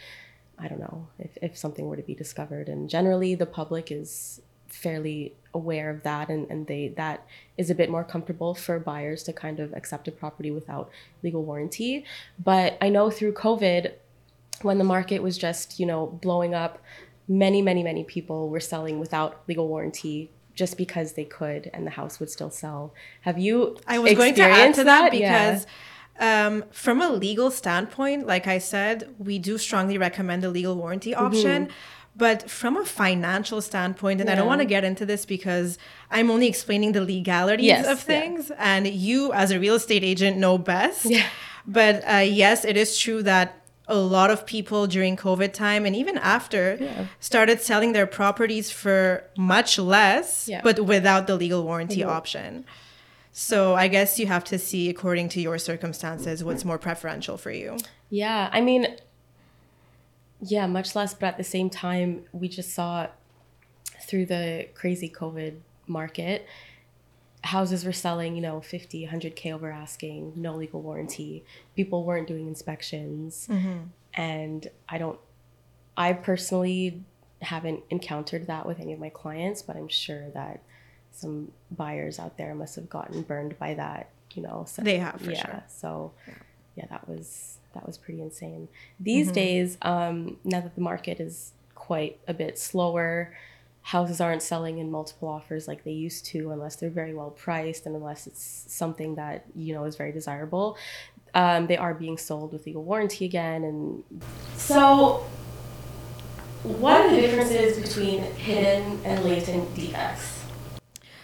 I 0.60 0.68
don't 0.68 0.80
know, 0.80 1.08
if, 1.18 1.38
if 1.42 1.58
something 1.58 1.88
were 1.88 1.96
to 1.96 2.04
be 2.04 2.16
discovered. 2.16 2.68
And 2.68 2.90
generally 2.90 3.36
the 3.36 3.46
public 3.46 3.92
is 3.92 4.42
fairly 4.74 5.34
aware 5.54 5.92
of 5.92 6.02
that 6.02 6.30
and, 6.30 6.50
and 6.50 6.66
they 6.66 6.88
that 6.88 7.26
is 7.58 7.70
a 7.70 7.76
bit 7.76 7.92
more 7.92 8.04
comfortable 8.04 8.56
for 8.56 8.80
buyers 8.80 9.22
to 9.22 9.32
kind 9.32 9.60
of 9.60 9.72
accept 9.74 10.08
a 10.08 10.12
property 10.12 10.50
without 10.50 10.90
legal 11.22 11.44
warranty 11.44 12.04
but 12.44 12.76
i 12.82 12.90
know 12.90 13.12
through 13.12 13.32
covid 13.32 13.92
when 14.64 14.78
the 14.78 14.84
market 14.84 15.22
was 15.22 15.38
just 15.38 15.80
you 15.80 15.86
know 15.86 16.08
blowing 16.08 16.54
up 16.54 16.80
many 17.28 17.62
many 17.62 17.84
many 17.84 18.04
people 18.04 18.50
were 18.50 18.60
selling 18.60 19.00
without 19.00 19.42
legal 19.48 19.68
warranty 19.68 20.30
just 20.56 20.78
because 20.78 21.14
they 21.14 21.24
could 21.26 21.70
and 21.74 21.86
the 21.88 21.92
house 21.92 22.20
would 22.20 22.30
still 22.30 22.50
sell 22.50 22.94
have 23.22 23.38
you 23.40 23.78
I 23.88 24.00
was 24.00 24.14
going 24.14 24.36
to 24.36 24.44
add 24.44 24.76
to 24.76 24.84
that 24.84 25.14
Yeah. 25.14 25.20
because 25.52 25.68
um, 26.20 26.64
from 26.70 27.02
a 27.02 27.10
legal 27.10 27.50
standpoint, 27.50 28.28
like 28.28 28.46
I 28.46 28.60
said, 28.60 29.16
we 29.18 29.40
do 29.40 29.58
strongly 29.58 29.98
recommend 29.98 30.44
the 30.44 30.50
legal 30.50 30.76
warranty 30.76 31.12
Mm-hmm. 31.12 31.26
option. 31.26 31.70
But 32.16 32.52
from 32.52 32.78
a 32.78 32.86
financial 32.86 33.60
standpoint, 33.64 34.22
and 34.22 34.30
I 34.30 34.36
don't 34.36 34.46
want 34.46 34.62
to 34.62 34.66
get 34.68 34.84
into 34.84 35.04
this 35.08 35.26
because 35.26 35.80
I'm 36.12 36.30
only 36.30 36.46
explaining 36.46 36.92
the 36.92 37.02
legalities 37.02 37.66
Yes, 37.66 37.88
of 37.88 37.98
yeah. 37.98 38.04
things, 38.04 38.52
and 38.60 38.86
you, 38.86 39.34
as 39.34 39.50
a 39.50 39.60
real 39.60 39.74
estate 39.74 40.04
agent, 40.04 40.38
know 40.38 40.60
best. 40.60 41.06
Yeah. 41.06 41.26
But 41.66 42.08
uh, 42.08 42.18
yes, 42.18 42.64
it 42.64 42.78
is 42.78 42.96
true 43.00 43.24
that 43.24 43.63
a 43.88 43.96
lot 43.98 44.32
of 44.32 44.46
people 44.46 44.88
during 44.88 45.18
COVID 45.18 45.52
time 45.54 45.86
and 45.86 45.96
even 45.96 46.18
after 46.18 46.78
Yeah. 46.80 47.06
started 47.20 47.62
selling 47.62 47.92
their 47.94 48.08
properties 48.08 48.72
for 48.72 49.24
much 49.38 49.78
less, 49.78 50.48
Yeah. 50.48 50.62
but 50.64 50.86
without 50.86 51.28
the 51.28 51.36
legal 51.36 51.64
warranty 51.64 52.04
option. 52.04 52.66
So 53.34 53.76
I 53.76 53.88
guess 53.90 54.20
you 54.20 54.28
have 54.28 54.44
to 54.46 54.58
see 54.60 54.90
according 54.90 55.28
to 55.30 55.42
your 55.42 55.58
circumstances 55.58 56.44
what's 56.44 56.64
more 56.64 56.78
preferential 56.78 57.38
for 57.38 57.52
you. 57.52 57.78
Yeah, 58.10 58.50
I 58.54 58.62
mean, 58.62 58.96
yeah, 60.42 60.68
much 60.68 60.96
less, 60.96 61.14
but 61.14 61.28
at 61.28 61.38
the 61.38 61.44
same 61.44 61.70
time, 61.70 62.26
we 62.32 62.48
just 62.48 62.74
saw 62.74 63.08
through 64.08 64.28
the 64.28 64.68
crazy 64.76 65.10
COVID 65.10 65.56
market, 65.88 66.46
houses 67.44 67.84
were 67.86 67.94
selling, 67.94 68.36
you 68.36 68.42
know, 68.42 68.62
50, 68.62 69.08
100K 69.08 69.54
over 69.54 69.70
asking, 69.72 70.34
no 70.36 70.56
legal 70.56 70.82
warranty. 70.82 71.44
People 71.76 72.04
weren't 72.06 72.28
doing 72.28 72.48
inspections. 72.48 73.48
And 74.14 74.68
I 74.88 74.98
don't, 74.98 75.20
I 75.98 76.14
personally 76.14 77.04
haven't 77.42 77.84
encountered 77.90 78.48
that 78.48 78.66
with 78.66 78.80
any 78.80 78.94
of 78.94 79.00
my 79.00 79.10
clients, 79.10 79.62
but 79.62 79.76
I'm 79.76 79.90
sure 79.90 80.30
that 80.34 80.62
some 81.12 81.52
buyers 81.72 82.18
out 82.20 82.38
there 82.38 82.56
must 82.56 82.76
have 82.76 82.90
gotten 82.90 83.22
burned 83.24 83.60
by 83.60 83.74
that, 83.74 84.10
you 84.34 84.42
know. 84.42 84.66
So, 84.68 84.82
They 84.82 84.98
have, 84.98 85.20
for 85.20 85.32
yeah, 85.32 85.46
sure. 85.46 85.64
So, 85.68 86.14
yeah, 86.76 86.86
that 86.90 87.08
was 87.08 87.58
that 87.74 87.86
was 87.86 87.98
pretty 87.98 88.22
insane. 88.22 88.68
These 89.00 89.32
days, 89.32 89.78
um, 89.82 90.38
now 90.44 90.62
that 90.62 90.76
the 90.76 90.82
market 90.82 91.20
is 91.20 91.54
quite 91.76 92.20
a 92.28 92.34
bit 92.34 92.58
slower, 92.58 93.36
houses 93.84 94.22
aren't 94.22 94.42
selling 94.42 94.80
in 94.80 94.90
multiple 94.90 95.28
offers 95.28 95.68
like 95.68 95.84
they 95.84 95.92
used 95.92 96.26
to 96.26 96.52
unless 96.52 96.78
they're 96.78 96.90
very 96.90 97.14
well 97.14 97.30
priced 97.30 97.86
and 97.86 97.96
unless 97.96 98.26
it's 98.28 98.66
something 98.68 99.16
that 99.16 99.46
you 99.56 99.74
know 99.74 99.84
is 99.84 99.96
very 99.96 100.12
desirable. 100.12 100.78
Um, 101.36 101.68
they 101.68 101.78
are 101.78 101.94
being 101.94 102.18
sold 102.18 102.54
with 102.54 102.66
legal 102.66 102.84
warranty 102.84 103.26
again, 103.26 103.64
and 103.64 104.04
so 104.56 105.26
what 106.64 107.02
are 107.02 107.14
the 107.14 107.22
differences 107.22 107.78
between 107.78 108.22
hidden 108.22 109.02
and 109.04 109.24
latent 109.24 109.76
defects? 109.76 110.44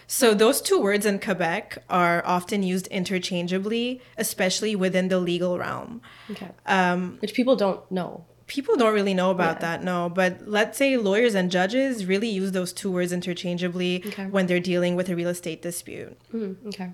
So 0.06 0.34
those 0.34 0.60
two 0.60 0.80
words 0.80 1.06
in 1.06 1.20
Quebec 1.20 1.78
are 1.88 2.22
often 2.26 2.64
used 2.64 2.88
interchangeably, 2.88 4.02
especially 4.18 4.74
within 4.74 5.06
the 5.08 5.20
legal 5.20 5.56
realm. 5.56 6.02
Okay. 6.30 6.50
Um, 6.66 7.18
Which 7.22 7.32
people 7.32 7.54
don't 7.54 7.88
know. 7.92 8.26
People 8.56 8.74
don't 8.76 8.92
really 8.92 9.14
know 9.14 9.30
about 9.30 9.56
Yeah. 9.56 9.66
that, 9.66 9.84
no. 9.84 9.98
But 10.20 10.32
let's 10.58 10.76
say 10.76 10.96
lawyers 10.96 11.34
and 11.40 11.46
judges 11.58 12.04
really 12.12 12.28
use 12.40 12.50
those 12.58 12.72
two 12.80 12.90
words 12.96 13.12
interchangeably 13.12 14.02
Okay. 14.08 14.26
when 14.34 14.44
they're 14.48 14.66
dealing 14.72 14.96
with 14.98 15.08
a 15.08 15.14
real 15.20 15.28
estate 15.36 15.60
dispute. 15.62 16.14
Mm, 16.34 16.56
okay. 16.70 16.90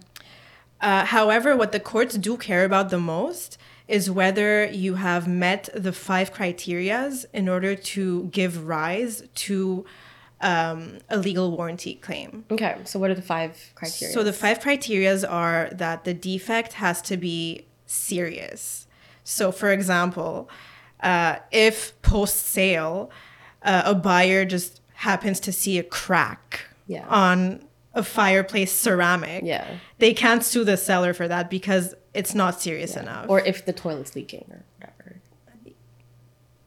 Uh, 0.89 1.05
however, 1.07 1.57
what 1.57 1.73
the 1.73 1.81
courts 1.81 2.15
do 2.27 2.37
care 2.37 2.65
about 2.71 2.91
the 2.91 2.99
most 3.17 3.57
is 3.89 4.11
whether 4.11 4.51
you 4.67 4.93
have 5.09 5.27
met 5.27 5.63
the 5.87 5.93
five 6.09 6.29
criterias 6.39 7.25
in 7.33 7.49
order 7.49 7.73
to 7.95 8.25
give 8.39 8.53
rise 8.69 9.15
to 9.47 9.87
um, 10.43 10.99
a 11.09 11.17
legal 11.17 11.47
warranty 11.57 11.95
claim. 12.07 12.45
Okay. 12.51 12.75
So 12.85 12.99
what 13.01 13.09
are 13.11 13.15
the 13.23 13.29
five 13.37 13.53
criteria? 13.75 14.13
So 14.13 14.23
the 14.23 14.35
five 14.45 14.59
criterias 14.61 15.25
are 15.43 15.71
that 15.73 16.05
the 16.05 16.13
defect 16.13 16.75
has 16.75 17.01
to 17.11 17.17
be 17.17 17.65
serious. 17.87 18.87
So, 19.25 19.51
for 19.51 19.71
example, 19.73 20.49
uh, 21.01 21.37
if 21.51 22.01
post 22.03 22.47
sale 22.47 23.11
uh, 23.63 23.83
a 23.85 23.95
buyer 23.95 24.45
just 24.45 24.81
happens 24.95 25.41
to 25.41 25.53
see 25.53 25.79
a 25.79 25.83
crack 25.83 26.61
Yeah. 26.87 27.07
on 27.09 27.65
a 27.95 28.03
fireplace 28.03 28.73
ceramic, 28.73 29.43
yeah. 29.45 29.67
they 29.99 30.13
can't 30.15 30.43
sue 30.45 30.65
the 30.65 30.77
seller 30.77 31.13
for 31.15 31.27
that 31.29 31.49
because 31.51 31.95
it's 32.15 32.35
not 32.35 32.61
serious 32.61 32.97
enough. 32.97 33.27
Or 33.29 33.41
if 33.41 33.65
the 33.65 33.73
toilet's 33.73 34.15
leaking 34.15 34.45
or 34.51 34.65
whatever. 34.79 35.21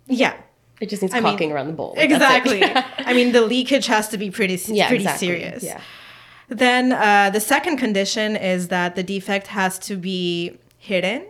yeah, 0.07 0.33
It 0.81 0.89
just 0.89 1.01
needs 1.01 1.13
I 1.13 1.17
mean, 1.19 1.24
caulking 1.31 1.51
around 1.51 1.67
the 1.67 1.74
bowl. 1.74 1.93
It. 1.98 2.03
exactly. 2.12 2.63
I 3.09 3.13
mean, 3.13 3.31
the 3.31 3.41
leakage 3.41 3.88
has 3.88 4.09
to 4.09 4.17
be 4.17 4.31
pretty 4.31 4.55
yeah, 4.74 4.88
pretty 4.88 5.03
exactly. 5.03 5.27
serious. 5.27 5.63
Yeah. 5.63 5.81
Then 6.48 6.91
uh, 6.93 7.29
the 7.31 7.39
second 7.39 7.77
condition 7.77 8.36
is 8.36 8.69
that 8.69 8.95
the 8.95 9.03
defect 9.03 9.48
has 9.48 9.77
to 9.79 9.95
be 9.95 10.57
hidden. 10.77 11.25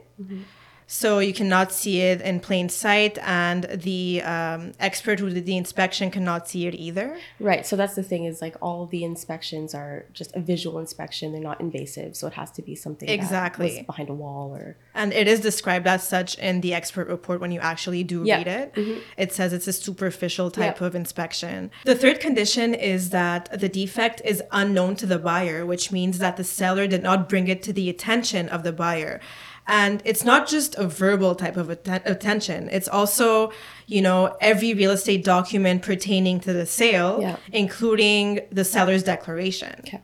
So 0.92 1.20
you 1.20 1.34
cannot 1.34 1.72
see 1.72 2.02
it 2.02 2.20
in 2.20 2.40
plain 2.40 2.68
sight, 2.68 3.20
and 3.20 3.66
the 3.66 4.24
um, 4.24 4.72
expert 4.80 5.20
who 5.20 5.30
did 5.30 5.46
the 5.46 5.56
inspection 5.56 6.10
cannot 6.10 6.50
see 6.50 6.66
it 6.66 6.74
either. 6.74 7.16
Right. 7.40 7.64
So 7.64 7.76
that's 7.76 7.94
the 7.94 8.02
thing 8.02 8.26
is 8.26 8.42
like 8.42 8.56
all 8.60 8.88
the 8.88 9.04
inspections 9.04 9.76
are 9.76 10.06
just 10.14 10.36
a 10.36 10.40
visual 10.40 10.80
inspection. 10.80 11.32
They're 11.32 11.42
not 11.42 11.62
invasive. 11.62 12.16
So 12.16 12.26
it 12.26 12.34
has 12.34 12.50
to 12.54 12.64
be 12.64 12.74
something 12.74 13.06
that 13.06 13.14
Exactly. 13.14 13.76
was 13.78 13.86
behind 13.86 14.10
a 14.10 14.16
wall 14.16 14.56
or 14.56 14.78
And 14.96 15.14
it 15.14 15.28
is 15.28 15.42
described 15.42 15.86
as 15.86 16.02
such 16.02 16.40
in 16.40 16.62
the 16.62 16.74
expert 16.74 17.08
report 17.08 17.40
when 17.40 17.52
you 17.52 17.60
actually 17.60 18.04
do 18.04 18.24
Yeah. 18.26 18.38
read 18.38 18.48
it. 18.48 18.74
It 19.16 19.32
says 19.32 19.54
it's 19.54 19.68
a 19.68 19.74
superficial 19.74 20.50
type 20.50 20.82
Yeah. 20.82 20.88
of 20.88 20.96
inspection. 20.96 21.70
The 21.86 21.94
third 21.94 22.20
condition 22.20 22.74
is 22.74 23.12
that 23.12 23.60
the 23.60 23.70
defect 23.70 24.24
is 24.26 24.42
unknown 24.52 24.96
to 24.96 25.06
the 25.06 25.20
buyer, 25.20 25.68
which 25.68 25.92
means 25.92 26.18
that 26.18 26.36
the 26.36 26.44
seller 26.44 26.88
did 26.88 27.04
not 27.04 27.30
bring 27.30 27.48
it 27.48 27.62
to 27.62 27.74
the 27.74 27.92
attention 27.92 28.50
of 28.50 28.64
the 28.64 28.72
buyer. 28.74 29.22
And 29.70 30.02
it's 30.04 30.26
not 30.26 30.48
just 30.48 30.74
a 30.76 30.88
verbal 30.88 31.36
type 31.36 31.56
of 31.56 31.70
atten- 31.70 32.02
attention. 32.06 32.70
It's 32.72 32.88
also, 32.88 33.52
you 33.86 34.02
know, 34.02 34.36
every 34.42 34.74
real 34.74 34.90
estate 34.92 35.24
document 35.24 35.84
pertaining 35.84 36.40
to 36.42 36.52
the 36.54 36.66
sale, 36.66 37.20
Yeah. 37.22 37.36
including 37.54 38.42
the 38.52 38.64
seller's 38.66 39.04
declaration. 39.04 39.76
Okay. 39.82 40.02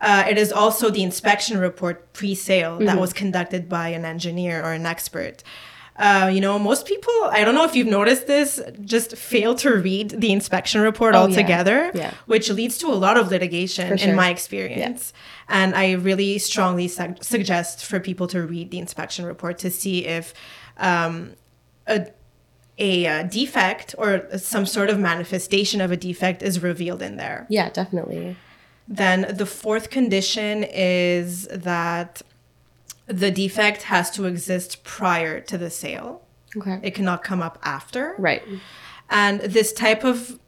Uh, 0.00 0.24
it 0.30 0.38
is 0.38 0.52
also 0.52 0.90
the 0.90 1.02
inspection 1.02 1.58
report 1.58 2.12
pre-sale 2.12 2.76
Mm-hmm. 2.76 2.86
that 2.86 2.98
was 3.00 3.12
conducted 3.12 3.68
by 3.68 3.88
an 3.88 4.04
engineer 4.04 4.62
or 4.64 4.72
an 4.72 4.86
expert. 4.86 5.42
Uh, 5.96 6.28
you 6.34 6.40
know, 6.40 6.58
most 6.58 6.86
people, 6.86 7.12
I 7.30 7.44
don't 7.44 7.54
know 7.54 7.64
if 7.64 7.76
you've 7.76 7.86
noticed 7.86 8.26
this, 8.26 8.60
just 8.84 9.16
fail 9.16 9.54
to 9.56 9.70
read 9.74 10.10
the 10.10 10.32
inspection 10.32 10.80
report 10.80 11.14
Oh, 11.14 11.18
altogether, 11.18 11.92
Yeah. 11.94 12.12
which 12.26 12.50
leads 12.50 12.78
to 12.78 12.88
a 12.88 12.98
lot 13.06 13.16
of 13.16 13.30
litigation 13.30 13.96
For 13.96 14.04
in 14.04 14.16
my 14.16 14.28
experience. 14.30 15.12
And 15.48 15.72
I 15.74 15.92
really 15.92 16.38
strongly 16.38 16.88
su- 16.88 17.14
suggest 17.20 17.84
for 17.84 18.00
people 18.00 18.26
to 18.28 18.42
read 18.42 18.72
the 18.72 18.78
inspection 18.80 19.24
report 19.24 19.58
to 19.58 19.70
see 19.70 20.04
if 20.06 20.34
um, 20.78 21.34
a 21.86 22.08
a 22.76 23.06
uh, 23.06 23.22
defect 23.22 23.94
or 23.96 24.26
some 24.36 24.66
sort 24.66 24.90
of 24.90 24.98
manifestation 24.98 25.80
of 25.80 25.92
a 25.92 25.96
defect 25.96 26.42
is 26.42 26.60
revealed 26.60 27.02
in 27.02 27.16
there. 27.18 27.46
yeah, 27.48 27.70
definitely. 27.70 28.36
Then 28.88 29.26
the 29.32 29.46
fourth 29.46 29.90
condition 29.90 30.64
is 30.68 31.46
that 31.52 32.20
the 33.06 33.30
defect 33.30 33.82
has 33.82 34.10
to 34.12 34.24
exist 34.24 34.82
prior 34.84 35.40
to 35.40 35.58
the 35.58 35.70
sale. 35.70 36.22
Okay. 36.56 36.78
It 36.82 36.94
cannot 36.94 37.22
come 37.22 37.42
up 37.42 37.58
after. 37.62 38.14
right. 38.18 38.42
And 39.10 39.40
this 39.40 39.72
type 39.72 40.02
of 40.04 40.38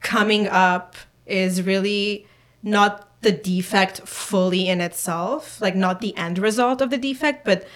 coming 0.00 0.46
up 0.46 0.96
is 1.26 1.62
really 1.62 2.26
not 2.62 3.08
the 3.22 3.32
defect 3.32 4.00
fully 4.06 4.68
in 4.68 4.80
itself, 4.80 5.60
like 5.60 5.74
not 5.74 6.00
the 6.00 6.16
end 6.16 6.38
result 6.38 6.80
of 6.80 6.90
the 6.90 6.96
defect, 6.98 7.44
but 7.44 7.66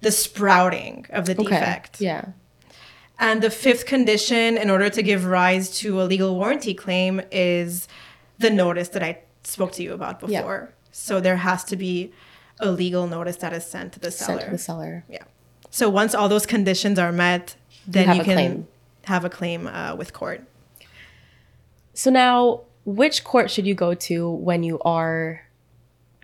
the 0.00 0.10
sprouting 0.12 1.06
of 1.10 1.26
the 1.26 1.32
Okay. 1.32 1.44
defect. 1.44 2.00
Yeah. 2.00 2.26
And 3.18 3.42
the 3.42 3.50
fifth 3.50 3.86
condition, 3.86 4.56
in 4.56 4.68
order 4.70 4.90
to 4.90 5.02
give 5.02 5.24
rise 5.24 5.70
to 5.78 6.00
a 6.02 6.04
legal 6.04 6.34
warranty 6.36 6.74
claim, 6.74 7.20
is 7.30 7.86
the 8.38 8.50
notice 8.50 8.88
that 8.90 9.02
I 9.02 9.18
spoke 9.44 9.72
to 9.72 9.82
you 9.82 9.92
about 9.94 10.20
before. 10.20 10.32
Yeah. 10.32 10.40
before. 10.42 10.74
So 10.90 11.20
there 11.20 11.36
has 11.36 11.64
to 11.64 11.76
be 11.76 12.12
a 12.62 12.70
legal 12.70 13.06
notice 13.06 13.36
that 13.36 13.52
is 13.52 13.66
sent 13.66 13.92
to 13.94 14.00
the 14.00 14.10
seller. 14.10 14.38
Sent 14.38 14.50
to 14.50 14.56
the 14.56 14.58
seller. 14.58 15.04
Yeah. 15.08 15.24
So 15.70 15.88
once 15.88 16.14
all 16.14 16.28
those 16.28 16.46
conditions 16.46 16.98
are 16.98 17.12
met, 17.12 17.56
then 17.86 18.06
have 18.06 18.16
you, 18.16 18.24
can 18.24 18.34
claim. 18.34 18.68
have 19.04 19.24
a 19.24 19.30
claim 19.30 19.66
uh, 19.66 19.94
with 19.96 20.12
court. 20.12 20.42
So 21.94 22.10
now, 22.10 22.62
which 22.84 23.24
court 23.24 23.50
should 23.50 23.66
you 23.66 23.74
go 23.74 23.94
to 23.94 24.30
when 24.30 24.62
you 24.62 24.78
are 24.80 25.46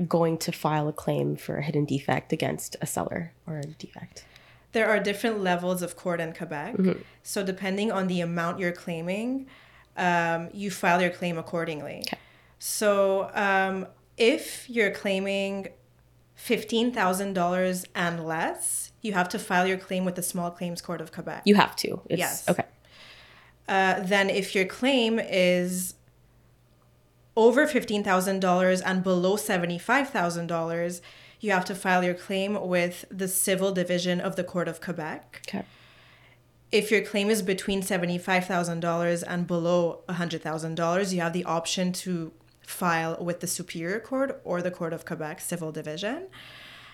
going 0.07 0.39
to 0.39 0.53
file 0.53 0.89
a 0.89 0.93
claim 0.93 1.37
for 1.37 1.59
a 1.59 1.63
hidden 1.63 1.85
defect 1.85 2.33
against 2.33 2.77
a 2.81 2.87
seller 2.87 3.33
or 3.47 3.59
a 3.59 3.67
defect? 3.67 4.25
There 4.73 4.89
are 4.89 5.01
different 5.01 5.41
levels 5.41 5.83
of 5.83 5.97
court 5.97 6.21
in 6.21 6.35
Quebec. 6.35 6.77
Mm-hmm. 6.77 7.01
So 7.23 7.43
depending 7.43 7.91
on 7.91 8.07
the 8.07 8.21
amount 8.21 8.61
you're 8.61 8.73
claiming, 8.73 9.47
um, 9.97 10.51
you 10.53 10.71
file 10.71 11.01
your 11.01 11.11
claim 11.11 11.39
accordingly. 11.39 12.03
Okay. 12.07 12.19
So 12.59 13.31
um, 13.35 13.87
if 14.17 14.69
you're 14.69 14.91
claiming 14.91 15.69
fifteen 16.39 16.93
thousand 16.93 17.33
dollars 17.35 17.85
and 17.95 18.25
less, 18.25 18.93
you 19.03 19.13
have 19.13 19.29
to 19.31 19.39
file 19.39 19.67
your 19.67 19.77
claim 19.77 20.05
with 20.05 20.15
the 20.15 20.23
Small 20.23 20.51
Claims 20.51 20.81
Court 20.81 21.01
of 21.01 21.13
Quebec. 21.13 21.43
You 21.45 21.57
have 21.57 21.75
to. 21.77 22.01
It's, 22.09 22.19
Yes. 22.19 22.49
Okay. 22.49 22.65
Uh, 23.69 24.01
then 24.01 24.31
if 24.31 24.55
your 24.55 24.65
claim 24.65 25.19
is 25.19 25.95
over 27.37 27.67
$15,000 27.67 28.83
and 28.85 29.03
below 29.05 29.37
$75,000, 29.37 31.01
you 31.41 31.51
have 31.53 31.65
to 31.67 31.75
file 31.75 32.03
your 32.03 32.15
claim 32.15 32.67
with 32.67 33.05
the 33.11 33.29
Civil 33.29 33.73
Division 33.73 34.21
of 34.21 34.37
the 34.37 34.43
Court 34.43 34.69
of 34.69 34.81
Quebec. 34.81 35.43
Okay. 35.47 35.65
If 36.73 36.91
your 36.91 37.03
claim 37.03 37.31
is 37.31 37.43
between 37.43 37.83
$75,000 37.83 39.25
and 39.27 39.47
below 39.47 40.01
$100,000, 40.09 41.13
you 41.13 41.21
have 41.21 41.33
the 41.33 41.45
option 41.45 41.93
to 41.93 42.33
file 42.69 43.17
with 43.21 43.41
the 43.41 43.47
Superior 43.47 43.99
Court 43.99 44.41
or 44.45 44.61
the 44.63 44.71
Court 44.71 44.93
of 44.93 45.05
Quebec 45.07 45.41
Civil 45.41 45.73
Division. 45.73 46.27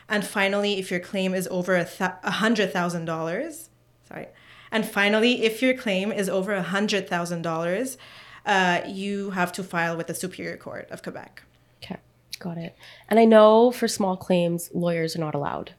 And 0.08 0.24
finally, 0.24 0.78
if 0.78 0.90
your 0.90 1.00
claim 1.00 1.34
is 1.34 1.48
over 1.50 1.74
a 1.76 1.84
th- 1.84 2.10
$100,000, 2.24 3.68
sorry. 4.08 4.28
And 4.70 4.86
finally, 4.86 5.44
if 5.44 5.62
your 5.62 5.74
claim 5.74 6.12
is 6.12 6.28
over 6.28 6.60
$100,000, 6.60 7.96
uh, 8.46 8.80
you 8.86 9.30
have 9.30 9.52
to 9.52 9.62
file 9.64 9.96
with 9.96 10.06
the 10.06 10.14
Superior 10.14 10.56
Court 10.56 10.88
of 10.90 11.02
Quebec. 11.02 11.42
Okay. 11.82 11.96
Got 12.38 12.58
it. 12.58 12.76
And 13.08 13.18
I 13.18 13.24
know 13.24 13.70
for 13.70 13.88
small 13.88 14.16
claims, 14.16 14.70
lawyers 14.74 15.16
are 15.16 15.20
not 15.20 15.34
allowed. 15.34 15.72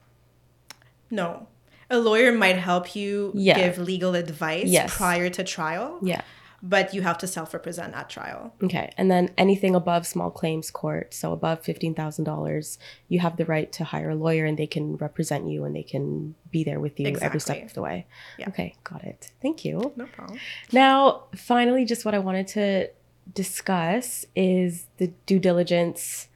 No. 1.10 1.46
A 1.88 1.98
lawyer 1.98 2.32
might 2.32 2.56
help 2.58 2.96
you 2.96 3.30
Yeah. 3.34 3.56
give 3.58 3.78
legal 3.78 4.14
advice 4.16 4.66
Yes. 4.66 4.96
prior 4.96 5.30
to 5.30 5.44
trial, 5.44 5.98
Yeah. 6.02 6.22
But 6.68 6.92
you 6.92 7.02
have 7.02 7.18
to 7.18 7.26
self 7.26 7.54
represent 7.54 7.94
at 7.94 8.10
trial. 8.10 8.52
Okay. 8.62 8.92
And 8.96 9.10
then 9.10 9.30
anything 9.38 9.74
above 9.74 10.06
small 10.06 10.30
claims 10.30 10.70
court, 10.70 11.14
so 11.14 11.32
above 11.32 11.62
$15,000, 11.62 12.78
you 13.08 13.20
have 13.20 13.36
the 13.36 13.44
right 13.44 13.70
to 13.72 13.84
hire 13.84 14.10
a 14.10 14.14
lawyer 14.14 14.44
and 14.44 14.58
they 14.58 14.66
can 14.66 14.96
represent 14.96 15.48
you 15.48 15.64
and 15.64 15.74
they 15.76 15.82
can 15.82 16.34
be 16.50 16.64
there 16.64 16.80
with 16.80 16.98
you 16.98 17.16
every 17.20 17.40
step 17.40 17.64
of 17.64 17.74
the 17.74 17.82
way. 17.82 18.06
Yeah. 18.38 18.48
Okay. 18.48 18.74
Got 18.84 19.04
it. 19.04 19.30
Thank 19.40 19.64
you. 19.64 19.92
No 19.96 20.06
problem. 20.06 20.38
Now, 20.72 21.24
finally, 21.34 21.84
just 21.84 22.04
what 22.04 22.14
I 22.14 22.18
wanted 22.18 22.48
to 22.48 22.88
discuss 23.32 24.24
is 24.34 24.86
the 24.98 25.12
due 25.26 25.38
diligence 25.38 26.28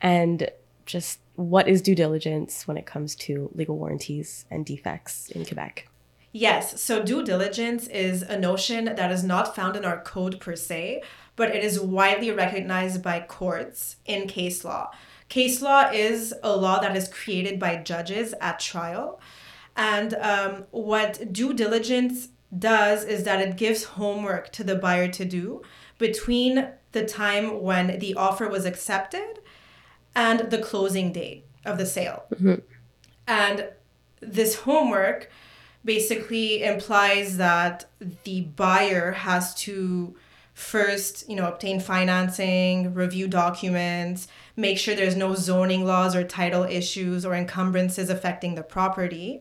and 0.00 0.50
just 0.86 1.20
what 1.36 1.68
is 1.68 1.80
due 1.80 1.94
diligence 1.94 2.66
when 2.68 2.76
it 2.76 2.84
comes 2.84 3.14
to 3.14 3.50
legal 3.54 3.76
warranties 3.76 4.44
and 4.50 4.66
defects 4.66 5.30
in 5.30 5.44
Quebec? 5.44 5.89
Yes, 6.32 6.80
so 6.80 7.02
due 7.02 7.24
diligence 7.24 7.88
is 7.88 8.22
a 8.22 8.38
notion 8.38 8.84
that 8.84 9.10
is 9.10 9.24
not 9.24 9.56
found 9.56 9.76
in 9.76 9.84
our 9.84 10.00
code 10.00 10.40
per 10.40 10.54
se, 10.54 11.02
but 11.34 11.54
it 11.54 11.64
is 11.64 11.80
widely 11.80 12.30
recognized 12.30 13.02
by 13.02 13.20
courts 13.20 13.96
in 14.04 14.28
case 14.28 14.64
law. 14.64 14.90
Case 15.28 15.60
law 15.62 15.90
is 15.92 16.34
a 16.42 16.56
law 16.56 16.80
that 16.80 16.96
is 16.96 17.08
created 17.08 17.58
by 17.58 17.76
judges 17.76 18.34
at 18.40 18.60
trial. 18.60 19.20
And 19.76 20.14
um, 20.14 20.64
what 20.70 21.32
due 21.32 21.54
diligence 21.54 22.28
does 22.56 23.04
is 23.04 23.24
that 23.24 23.40
it 23.40 23.56
gives 23.56 23.84
homework 23.84 24.50
to 24.52 24.64
the 24.64 24.74
buyer 24.74 25.08
to 25.08 25.24
do 25.24 25.62
between 25.98 26.68
the 26.92 27.04
time 27.04 27.60
when 27.62 27.98
the 27.98 28.14
offer 28.14 28.48
was 28.48 28.64
accepted 28.64 29.38
and 30.14 30.50
the 30.50 30.58
closing 30.58 31.12
date 31.12 31.46
of 31.64 31.78
the 31.78 31.86
sale. 31.86 32.24
Mm-hmm. 32.34 32.54
And 33.28 33.68
this 34.20 34.56
homework 34.56 35.30
basically 35.84 36.62
implies 36.62 37.36
that 37.38 37.86
the 38.24 38.42
buyer 38.42 39.12
has 39.12 39.54
to 39.54 40.14
first, 40.54 41.28
you 41.28 41.36
know, 41.36 41.48
obtain 41.48 41.80
financing, 41.80 42.92
review 42.92 43.26
documents, 43.26 44.28
make 44.56 44.78
sure 44.78 44.94
there's 44.94 45.16
no 45.16 45.34
zoning 45.34 45.84
laws 45.84 46.14
or 46.14 46.22
title 46.22 46.64
issues 46.64 47.24
or 47.24 47.34
encumbrances 47.34 48.10
affecting 48.10 48.54
the 48.54 48.62
property. 48.62 49.40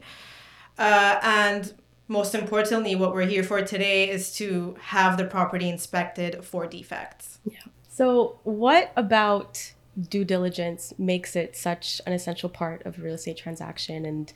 Uh, 0.78 1.20
and 1.22 1.74
most 2.08 2.34
importantly, 2.34 2.96
what 2.96 3.14
we're 3.14 3.28
here 3.28 3.44
for 3.44 3.62
today 3.62 4.10
is 4.10 4.34
to 4.36 4.76
have 4.80 5.18
the 5.18 5.26
property 5.26 5.70
inspected 5.70 6.44
for 6.44 6.66
defects. 6.66 7.40
Yeah. 7.46 7.60
So, 7.90 8.40
what 8.44 8.94
about 8.96 9.74
due 10.10 10.24
diligence 10.24 10.94
makes 10.98 11.36
it 11.36 11.58
such 11.58 12.00
an 12.08 12.14
essential 12.14 12.48
part 12.48 12.86
of 12.86 12.98
a 12.98 13.02
real 13.02 13.16
estate 13.16 13.36
transaction? 13.36 14.06
And 14.06 14.32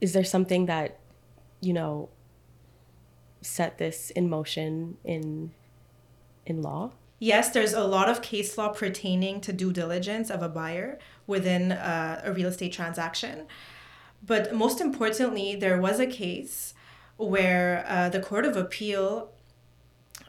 is 0.00 0.14
there 0.14 0.24
something 0.24 0.66
that 0.66 0.98
you 1.60 1.72
know, 1.72 2.08
set 3.40 3.78
this 3.78 4.10
in 4.10 4.28
motion 4.28 4.96
in 5.04 5.52
in 6.46 6.62
law? 6.62 6.92
Yes, 7.18 7.50
there's 7.50 7.72
a 7.72 7.84
lot 7.84 8.08
of 8.08 8.22
case 8.22 8.56
law 8.56 8.68
pertaining 8.68 9.40
to 9.40 9.52
due 9.52 9.72
diligence 9.72 10.30
of 10.30 10.42
a 10.42 10.48
buyer 10.48 10.98
within 11.26 11.72
uh, 11.72 12.20
a 12.24 12.32
real 12.32 12.48
estate 12.48 12.72
transaction. 12.72 13.46
But 14.24 14.54
most 14.54 14.80
importantly, 14.80 15.56
there 15.56 15.80
was 15.80 15.98
a 15.98 16.06
case 16.06 16.74
where 17.16 17.84
uh, 17.88 18.08
the 18.08 18.20
Court 18.20 18.44
of 18.44 18.56
Appeal 18.56 19.30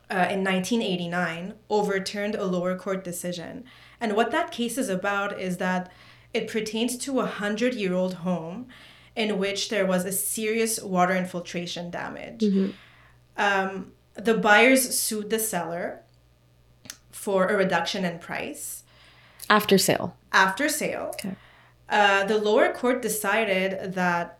uh, 0.09 0.27
in 0.31 0.43
1989 0.43 1.53
overturned 1.69 2.33
a 2.33 2.45
lower 2.45 2.75
court 2.75 3.03
decision. 3.03 3.63
And 4.01 4.15
what 4.15 4.31
that 4.31 4.51
case 4.51 4.77
is 4.77 4.89
about 4.89 5.39
is 5.39 5.57
that 5.57 5.91
it 6.33 6.47
pertains 6.47 6.97
to 6.97 7.19
a 7.19 7.25
hundred 7.27 7.75
year 7.75 7.93
old 7.93 8.15
home 8.15 8.67
in 9.19 9.37
which 9.37 9.67
there 9.67 9.85
was 9.85 10.05
a 10.05 10.13
serious 10.13 10.81
water 10.81 11.13
infiltration 11.13 11.91
damage. 11.91 12.39
Mm-hmm. 12.39 12.69
Um, 13.35 13.91
the 14.13 14.33
buyers 14.33 14.97
sued 14.97 15.29
the 15.29 15.39
seller 15.39 15.99
for 17.11 17.47
a 17.47 17.57
reduction 17.57 18.05
in 18.05 18.19
price. 18.19 18.83
After 19.49 19.77
sale. 19.77 20.15
After 20.31 20.69
sale. 20.69 21.11
Okay. 21.15 21.35
Uh, 21.89 22.23
the 22.23 22.37
lower 22.37 22.71
court 22.71 23.01
decided 23.01 23.93
that 23.93 24.39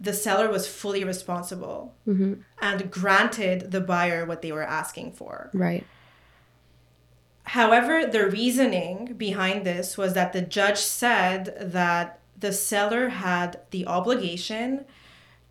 the 0.00 0.12
seller 0.12 0.50
was 0.50 0.66
fully 0.66 1.04
responsible 1.04 1.94
mm-hmm. 2.08 2.34
and 2.60 2.90
granted 2.90 3.70
the 3.70 3.80
buyer 3.80 4.24
what 4.24 4.42
they 4.42 4.50
were 4.50 4.64
asking 4.64 5.12
for. 5.12 5.50
Right. 5.52 5.86
However, 7.44 8.06
the 8.06 8.26
reasoning 8.26 9.14
behind 9.16 9.64
this 9.64 9.96
was 9.96 10.14
that 10.14 10.32
the 10.32 10.42
judge 10.42 10.78
said 10.78 11.54
that 11.60 12.19
the 12.40 12.52
seller 12.52 13.08
had 13.08 13.60
the 13.70 13.86
obligation 13.86 14.84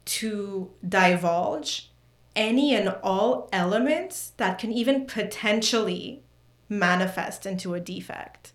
to 0.06 0.72
divulge 0.88 1.92
any 2.36 2.74
and 2.74 2.96
all 3.04 3.50
elements 3.52 4.34
that 4.38 4.58
can 4.58 4.72
even 4.72 5.06
potentially 5.06 6.24
manifest 6.68 7.46
into 7.46 7.74
a 7.74 7.80
defect. 7.80 8.54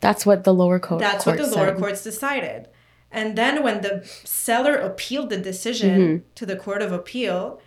That's 0.00 0.26
what 0.26 0.44
the 0.44 0.52
lower 0.52 0.78
court. 0.78 1.00
That's 1.00 1.24
what 1.24 1.38
the 1.38 1.46
lower 1.46 1.74
courts 1.74 2.02
decided. 2.02 2.68
And 3.10 3.38
then 3.38 3.62
when 3.62 3.80
the 3.82 4.04
seller 4.24 4.74
appealed 4.74 5.30
the 5.30 5.38
decision 5.38 6.00
mm-hmm. 6.00 6.24
to 6.34 6.46
the 6.46 6.56
court 6.56 6.82
of 6.82 6.92
appeal, 6.92 7.60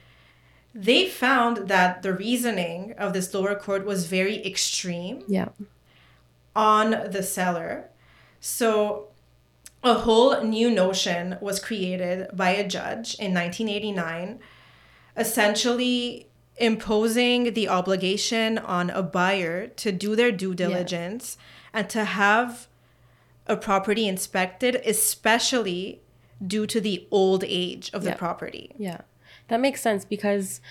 they 0.76 1.08
found 1.08 1.70
that 1.70 2.04
the 2.04 2.14
reasoning 2.14 2.94
of 2.98 3.14
this 3.14 3.34
lower 3.34 3.56
court 3.56 3.86
was 3.86 4.06
very 4.06 4.46
extreme. 4.46 5.24
Yeah. 5.28 5.50
On 6.56 6.92
the 7.10 7.24
seller. 7.24 7.90
So 8.40 9.08
a 9.90 10.00
whole 10.00 10.42
new 10.44 10.70
notion 10.70 11.38
was 11.42 11.60
created 11.60 12.28
by 12.34 12.50
a 12.52 12.68
judge 12.68 13.16
in 13.16 13.34
1989, 13.34 14.40
essentially 15.16 16.28
imposing 16.58 17.54
the 17.54 17.70
obligation 17.70 18.58
on 18.58 18.90
a 18.90 19.04
buyer 19.04 19.68
to 19.68 19.92
do 19.92 20.16
their 20.16 20.32
due 20.32 20.56
diligence 20.56 21.38
yeah. 21.40 21.80
and 21.80 21.90
to 21.90 22.04
have 22.04 22.68
a 23.46 23.56
property 23.56 24.08
inspected, 24.08 24.76
especially 24.86 26.02
due 26.46 26.68
to 26.68 26.82
the 26.82 27.08
old 27.12 27.44
age 27.46 27.90
of 27.94 28.04
the 28.04 28.14
property. 28.14 28.72
Yeah. 28.78 29.02
That 29.48 29.60
makes 29.60 29.82
sense 29.82 30.04
because 30.04 30.62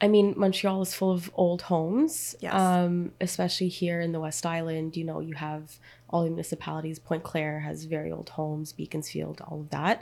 I 0.00 0.08
mean, 0.08 0.34
Montreal 0.36 0.82
is 0.82 0.92
full 0.92 1.12
of 1.12 1.30
old 1.34 1.62
homes. 1.62 2.34
Yes. 2.40 2.52
Um, 2.52 3.12
especially 3.20 3.68
here 3.68 4.00
in 4.00 4.12
the 4.12 4.20
West 4.20 4.44
Island, 4.44 4.96
you 4.96 5.04
know, 5.04 5.20
you 5.20 5.34
have 5.34 5.78
all 6.14 6.22
the 6.22 6.30
municipalities. 6.30 7.00
Pointe-Claire 7.00 7.60
has 7.60 7.84
very 7.84 8.12
old 8.12 8.28
homes, 8.30 8.72
Beaconsfield, 8.72 9.40
all 9.40 9.62
of 9.62 9.70
that. 9.70 10.00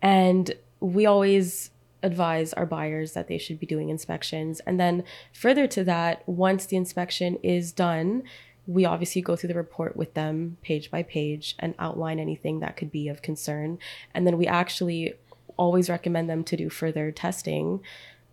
And 0.00 0.54
we 0.80 1.04
always 1.04 1.70
advise 2.02 2.54
our 2.54 2.64
buyers 2.64 3.12
that 3.12 3.28
they 3.28 3.36
should 3.36 3.60
be 3.60 3.66
doing 3.66 3.90
inspections. 3.90 4.60
And 4.60 4.80
then 4.80 5.04
further 5.34 5.66
to 5.66 5.84
that, 5.84 6.26
once 6.26 6.64
the 6.64 6.78
inspection 6.78 7.36
is 7.42 7.72
done, 7.72 8.22
we 8.66 8.86
obviously 8.86 9.20
go 9.20 9.36
through 9.36 9.48
the 9.48 9.54
report 9.54 9.96
with 9.96 10.14
them 10.14 10.56
page 10.62 10.90
by 10.90 11.02
page 11.02 11.56
and 11.58 11.74
outline 11.78 12.18
anything 12.18 12.60
that 12.60 12.78
could 12.78 12.90
be 12.90 13.08
of 13.08 13.20
concern. 13.20 13.78
And 14.14 14.26
then 14.26 14.38
we 14.38 14.46
actually 14.46 15.12
always 15.58 15.90
recommend 15.90 16.30
them 16.30 16.42
to 16.44 16.56
do 16.56 16.70
further 16.70 17.12
testing 17.12 17.80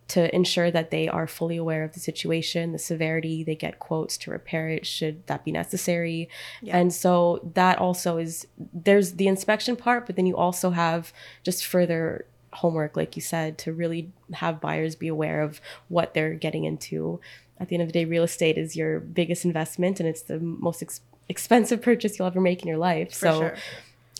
to 0.09 0.33
ensure 0.33 0.71
that 0.71 0.89
they 0.89 1.07
are 1.07 1.27
fully 1.27 1.57
aware 1.57 1.83
of 1.83 1.93
the 1.93 1.99
situation, 1.99 2.71
the 2.71 2.79
severity, 2.79 3.43
they 3.43 3.55
get 3.55 3.79
quotes 3.79 4.17
to 4.17 4.31
repair 4.31 4.69
it 4.69 4.85
should 4.85 5.25
that 5.27 5.43
be 5.43 5.51
necessary. 5.51 6.29
Yeah. 6.61 6.77
And 6.77 6.93
so 6.93 7.41
that 7.55 7.77
also 7.77 8.17
is 8.17 8.47
there's 8.73 9.13
the 9.13 9.27
inspection 9.27 9.75
part, 9.75 10.05
but 10.05 10.15
then 10.15 10.25
you 10.25 10.37
also 10.37 10.69
have 10.69 11.11
just 11.43 11.65
further 11.65 12.25
homework, 12.53 12.95
like 12.95 13.15
you 13.15 13.21
said, 13.21 13.57
to 13.59 13.73
really 13.73 14.11
have 14.33 14.61
buyers 14.61 14.95
be 14.95 15.09
aware 15.09 15.41
of 15.41 15.59
what 15.89 16.13
they're 16.13 16.33
getting 16.33 16.63
into. 16.63 17.19
At 17.59 17.67
the 17.67 17.75
end 17.75 17.81
of 17.81 17.89
the 17.89 17.93
day, 17.93 18.05
real 18.05 18.23
estate 18.23 18.57
is 18.57 18.75
your 18.75 18.99
biggest 18.99 19.43
investment 19.43 19.99
and 19.99 20.07
it's 20.07 20.21
the 20.21 20.39
most 20.39 20.81
ex- 20.81 21.01
expensive 21.27 21.81
purchase 21.81 22.17
you'll 22.17 22.27
ever 22.27 22.39
make 22.39 22.61
in 22.61 22.67
your 22.67 22.77
life. 22.77 23.09
For 23.09 23.15
so 23.15 23.39
sure. 23.39 23.55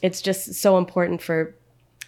it's 0.01 0.21
just 0.21 0.55
so 0.55 0.77
important 0.77 1.21
for 1.21 1.55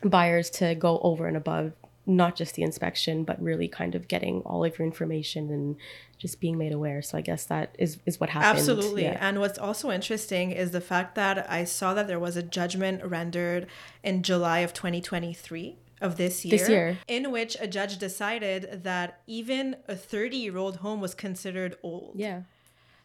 buyers 0.04 0.50
to 0.50 0.76
go 0.76 1.00
over 1.00 1.28
and 1.28 1.38
above 1.38 1.74
not 2.10 2.36
just 2.36 2.56
the 2.56 2.64
inspection, 2.64 3.24
but 3.24 3.42
really 3.42 3.68
kind 3.68 3.94
of 3.94 4.08
getting 4.08 4.42
all 4.42 4.66
of 4.66 4.78
your 4.78 4.86
information 4.86 5.50
and 5.52 5.76
just 6.18 6.42
being 6.42 6.58
made 6.58 6.74
aware. 6.74 7.02
So 7.02 7.18
I 7.18 7.22
guess 7.22 7.46
that 7.46 7.76
is, 7.78 8.00
is 8.06 8.20
what 8.20 8.32
happened. 8.32 8.58
Absolutely. 8.58 9.04
Yeah. 9.04 9.18
And 9.22 9.40
what's 9.40 9.60
also 9.60 9.92
interesting 9.92 10.52
is 10.52 10.72
the 10.72 10.82
fact 10.82 11.16
that 11.16 11.50
I 11.50 11.64
saw 11.64 11.94
that 11.94 12.08
there 12.08 12.20
was 12.20 12.36
a 12.36 12.44
judgment 12.44 13.06
rendered 13.06 13.68
in 14.04 14.24
July 14.24 14.60
of 14.60 14.74
2023 14.74 15.78
of 16.02 16.18
this 16.18 16.44
year, 16.44 16.58
this 16.58 16.70
year, 16.70 16.98
in 17.08 17.32
which 17.32 17.56
a 17.60 17.68
judge 17.68 17.98
decided 17.98 18.84
that 18.84 19.22
even 19.28 19.76
a 19.88 19.96
30 19.96 20.38
year 20.38 20.58
old 20.58 20.78
home 20.78 21.02
was 21.02 21.14
considered 21.14 21.78
old. 21.84 22.14
Yeah. 22.16 22.42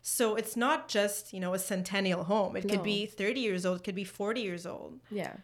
So 0.00 0.34
it's 0.34 0.56
not 0.56 0.88
just, 0.88 1.32
you 1.32 1.40
know, 1.40 1.54
a 1.54 1.58
centennial 1.58 2.24
home. 2.24 2.56
It 2.56 2.64
no. 2.64 2.74
could 2.74 2.82
be 2.82 3.06
30 3.06 3.40
years 3.40 3.66
old, 3.66 3.80
it 3.80 3.84
could 3.84 3.94
be 3.94 4.04
40 4.04 4.40
years 4.40 4.66
old. 4.66 5.00
Yeah. 5.10 5.34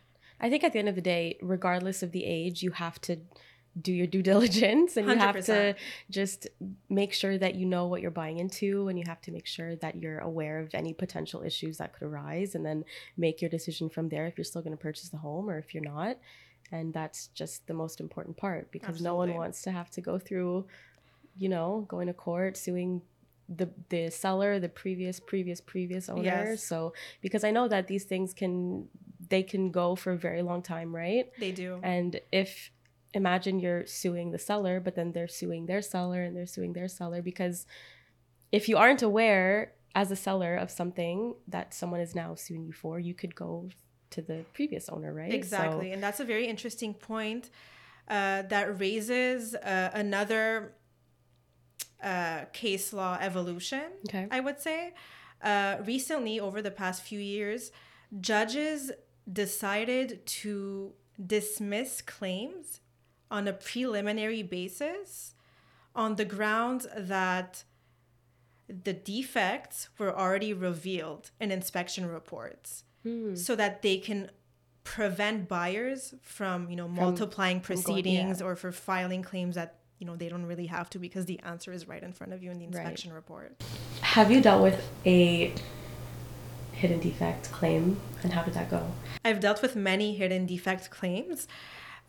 I 0.41 0.49
think 0.49 0.65
at 0.65 0.73
the 0.73 0.79
end 0.79 0.89
of 0.89 0.95
the 0.95 1.03
day, 1.03 1.37
regardless 1.43 2.03
of 2.03 2.13
the 2.13 2.25
age, 2.25 2.63
you 2.63 2.71
have 2.71 3.01
to 3.03 3.19
do 3.81 3.93
your 3.93 4.07
due 4.07 4.23
diligence 4.33 4.97
and 4.97 5.07
you 5.07 5.15
100%. 5.15 5.19
have 5.19 5.45
to 5.45 5.75
just 6.11 6.49
make 6.89 7.13
sure 7.13 7.39
that 7.39 7.55
you 7.55 7.67
know 7.67 7.87
what 7.87 8.01
you're 8.01 8.11
buying 8.11 8.39
into 8.39 8.89
and 8.89 8.99
you 8.99 9.05
have 9.07 9.21
to 9.23 9.31
make 9.31 9.47
sure 9.47 9.77
that 9.77 9.97
you're 9.97 10.19
aware 10.19 10.59
of 10.59 10.75
any 10.75 10.93
potential 10.93 11.43
issues 11.43 11.79
that 11.79 11.93
could 11.93 12.03
arise 12.03 12.55
and 12.55 12.65
then 12.65 12.85
make 13.17 13.41
your 13.41 13.51
decision 13.51 13.89
from 13.89 14.09
there 14.09 14.27
if 14.27 14.37
you're 14.37 14.45
still 14.45 14.63
going 14.63 14.77
to 14.77 14.83
purchase 14.83 15.09
the 15.09 15.19
home 15.19 15.49
or 15.49 15.59
if 15.59 15.75
you're 15.75 15.85
not 15.85 16.17
and 16.73 16.93
that's 16.93 17.29
just 17.29 17.67
the 17.67 17.75
most 17.75 18.01
important 18.01 18.37
part 18.37 18.71
because 18.71 18.97
Absolutely. 18.97 19.09
no 19.09 19.15
one 19.15 19.35
wants 19.35 19.63
to 19.63 19.71
have 19.71 19.91
to 19.91 20.01
go 20.01 20.19
through 20.19 20.67
you 21.37 21.49
know 21.49 21.85
going 21.89 22.07
to 22.07 22.13
court 22.13 22.57
suing 22.57 23.03
the 23.49 23.69
the 23.89 24.11
seller 24.11 24.61
the 24.61 24.69
previous 24.69 25.19
previous 25.19 25.61
previous 25.61 26.09
owner 26.09 26.23
yes. 26.23 26.63
so 26.63 26.93
because 27.21 27.43
i 27.45 27.51
know 27.51 27.67
that 27.67 27.89
these 27.89 28.05
things 28.05 28.33
can 28.33 28.89
they 29.29 29.43
can 29.43 29.71
go 29.71 29.97
for 29.97 30.13
a 30.13 30.17
very 30.17 30.43
long 30.43 30.63
time 30.63 30.95
right 30.95 31.31
they 31.39 31.51
do 31.51 31.81
and 31.83 32.21
if 32.31 32.71
imagine 33.15 33.59
you're 33.59 33.87
suing 33.87 34.31
the 34.31 34.39
seller, 34.39 34.81
but 34.81 34.95
then 34.95 35.13
they're 35.13 35.29
suing 35.29 35.67
their 35.67 35.83
seller 35.83 36.23
and 36.23 36.37
they're 36.37 36.47
suing 36.47 36.73
their 36.73 36.89
seller 36.89 37.23
because 37.23 37.67
if 38.53 38.69
you 38.69 38.77
aren't 38.77 39.03
aware, 39.03 39.73
as 39.95 40.11
a 40.11 40.17
seller 40.17 40.57
of 40.57 40.71
something 40.71 41.35
that 41.49 41.75
someone 41.75 42.01
is 42.01 42.15
now 42.15 42.35
suing 42.35 42.65
you 42.65 42.73
for, 42.73 43.01
you 43.01 43.15
could 43.15 43.35
go 43.35 43.69
to 44.11 44.23
the 44.23 44.45
previous 44.53 44.89
owner, 44.89 45.13
right? 45.13 45.33
Exactly. 45.33 45.89
So, 45.89 45.95
and 45.95 46.03
that's 46.03 46.21
a 46.21 46.25
very 46.25 46.47
interesting 46.47 46.95
point 46.95 47.51
uh, 48.09 48.43
that 48.43 48.79
raises 48.81 49.55
uh, 49.55 49.91
another 49.93 50.75
uh, 52.03 52.45
case 52.53 52.93
law 52.93 53.19
evolution, 53.21 53.85
Okay. 54.09 54.27
I 54.31 54.41
would 54.41 54.61
say. 54.61 54.95
Uh, 55.43 55.77
recently, 55.85 56.39
over 56.39 56.61
the 56.61 56.71
past 56.71 57.03
few 57.03 57.19
years, 57.19 57.73
judges 58.21 58.93
decided 59.31 60.25
to 60.27 60.93
dismiss 61.25 62.03
claims 62.03 62.81
on 63.31 63.47
a 63.47 63.53
preliminary 63.53 64.43
basis 64.43 65.35
on 65.95 66.17
the 66.17 66.25
grounds 66.25 66.87
that 66.97 67.65
the 68.69 68.93
defects 68.93 69.89
were 69.99 70.17
already 70.17 70.53
revealed 70.53 71.31
in 71.41 71.51
inspection 71.51 72.07
reports 72.07 72.85
hmm. 73.03 73.35
so 73.35 73.57
that 73.57 73.83
they 73.83 73.99
can 73.99 74.31
prevent 74.85 75.49
buyers 75.49 76.15
from 76.23 76.69
you 76.71 76.77
know 76.77 76.89
multiplying 76.89 77.61
from 77.61 77.77
going- 77.77 77.85
proceedings 77.85 78.41
yeah. 78.41 78.47
or 78.47 78.57
for 78.57 78.73
filing 78.73 79.23
claims 79.23 79.55
that 79.55 79.77
you 79.99 80.07
know 80.07 80.17
they 80.17 80.29
don't 80.29 80.47
really 80.47 80.67
have 80.67 80.89
to 80.89 80.99
because 80.99 81.27
the 81.27 81.39
answer 81.41 81.73
is 81.73 81.87
right 81.87 82.03
in 82.03 82.13
front 82.13 82.33
of 82.33 82.43
you 82.43 82.51
in 82.51 82.59
the 82.59 82.65
Right. 82.67 82.77
inspection 82.77 83.13
report 83.13 83.63
have 84.01 84.31
you 84.31 84.41
dealt 84.41 84.63
with 84.63 84.91
a 85.05 85.53
hidden 86.73 86.99
defect 86.99 87.53
claim, 87.53 88.01
and 88.23 88.33
how 88.33 88.43
did 88.43 88.55
that 88.55 88.71
go? 88.71 88.91
i've 89.25 89.41
dealt 89.41 89.61
with 89.61 89.77
many 89.77 90.15
hidden 90.15 90.47
defect 90.47 90.91
claims 90.91 91.47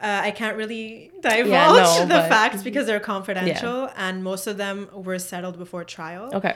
uh, 0.01 0.21
I 0.23 0.31
can't 0.31 0.57
really 0.57 1.11
divulge 1.21 1.47
no, 1.49 1.99
the 2.01 2.07
but- 2.07 2.29
facts 2.29 2.63
because 2.63 2.87
they're 2.87 2.99
confidential, 2.99 3.89
and 3.95 4.23
most 4.23 4.47
of 4.47 4.57
them 4.57 4.89
were 4.93 5.19
settled 5.19 5.57
before 5.57 5.83
trial. 5.83 6.29
Okay. 6.33 6.55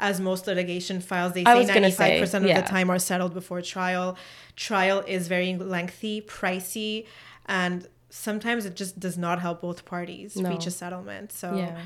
as 0.00 0.20
most 0.20 0.46
litigation 0.46 1.00
files 1.00 1.32
they 1.32 1.44
say 1.44 1.64
95% 1.64 1.92
say, 1.92 2.36
of 2.38 2.44
yeah. 2.44 2.60
the 2.60 2.66
time 2.68 2.90
are 2.90 2.98
settled 2.98 3.32
before 3.32 3.60
trial 3.62 4.16
trial 4.56 4.98
is 5.06 5.28
very 5.28 5.54
lengthy 5.56 6.20
pricey 6.20 7.06
and 7.46 7.86
sometimes 8.10 8.66
it 8.66 8.74
just 8.74 8.98
does 8.98 9.16
not 9.16 9.36
help 9.40 9.60
both 9.60 9.84
parties 9.84 10.34
No. 10.36 10.50
reach 10.50 10.66
a 10.66 10.70
settlement 10.82 11.30
so 11.32 11.46
Yeah. 11.54 11.78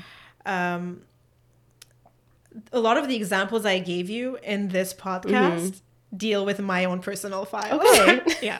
um, 0.77 0.83
a 2.73 2.79
lot 2.79 2.97
of 2.97 3.07
the 3.07 3.15
examples 3.15 3.65
i 3.65 3.77
gave 3.79 4.09
you 4.09 4.37
in 4.43 4.69
this 4.69 4.93
podcast 4.93 5.81
deal 6.15 6.45
with 6.45 6.59
my 6.59 6.85
own 6.85 6.99
personal 7.01 7.45
file 7.45 7.79
Mm-hmm. 7.79 8.09
Okay. 8.19 8.35
yeah 8.49 8.59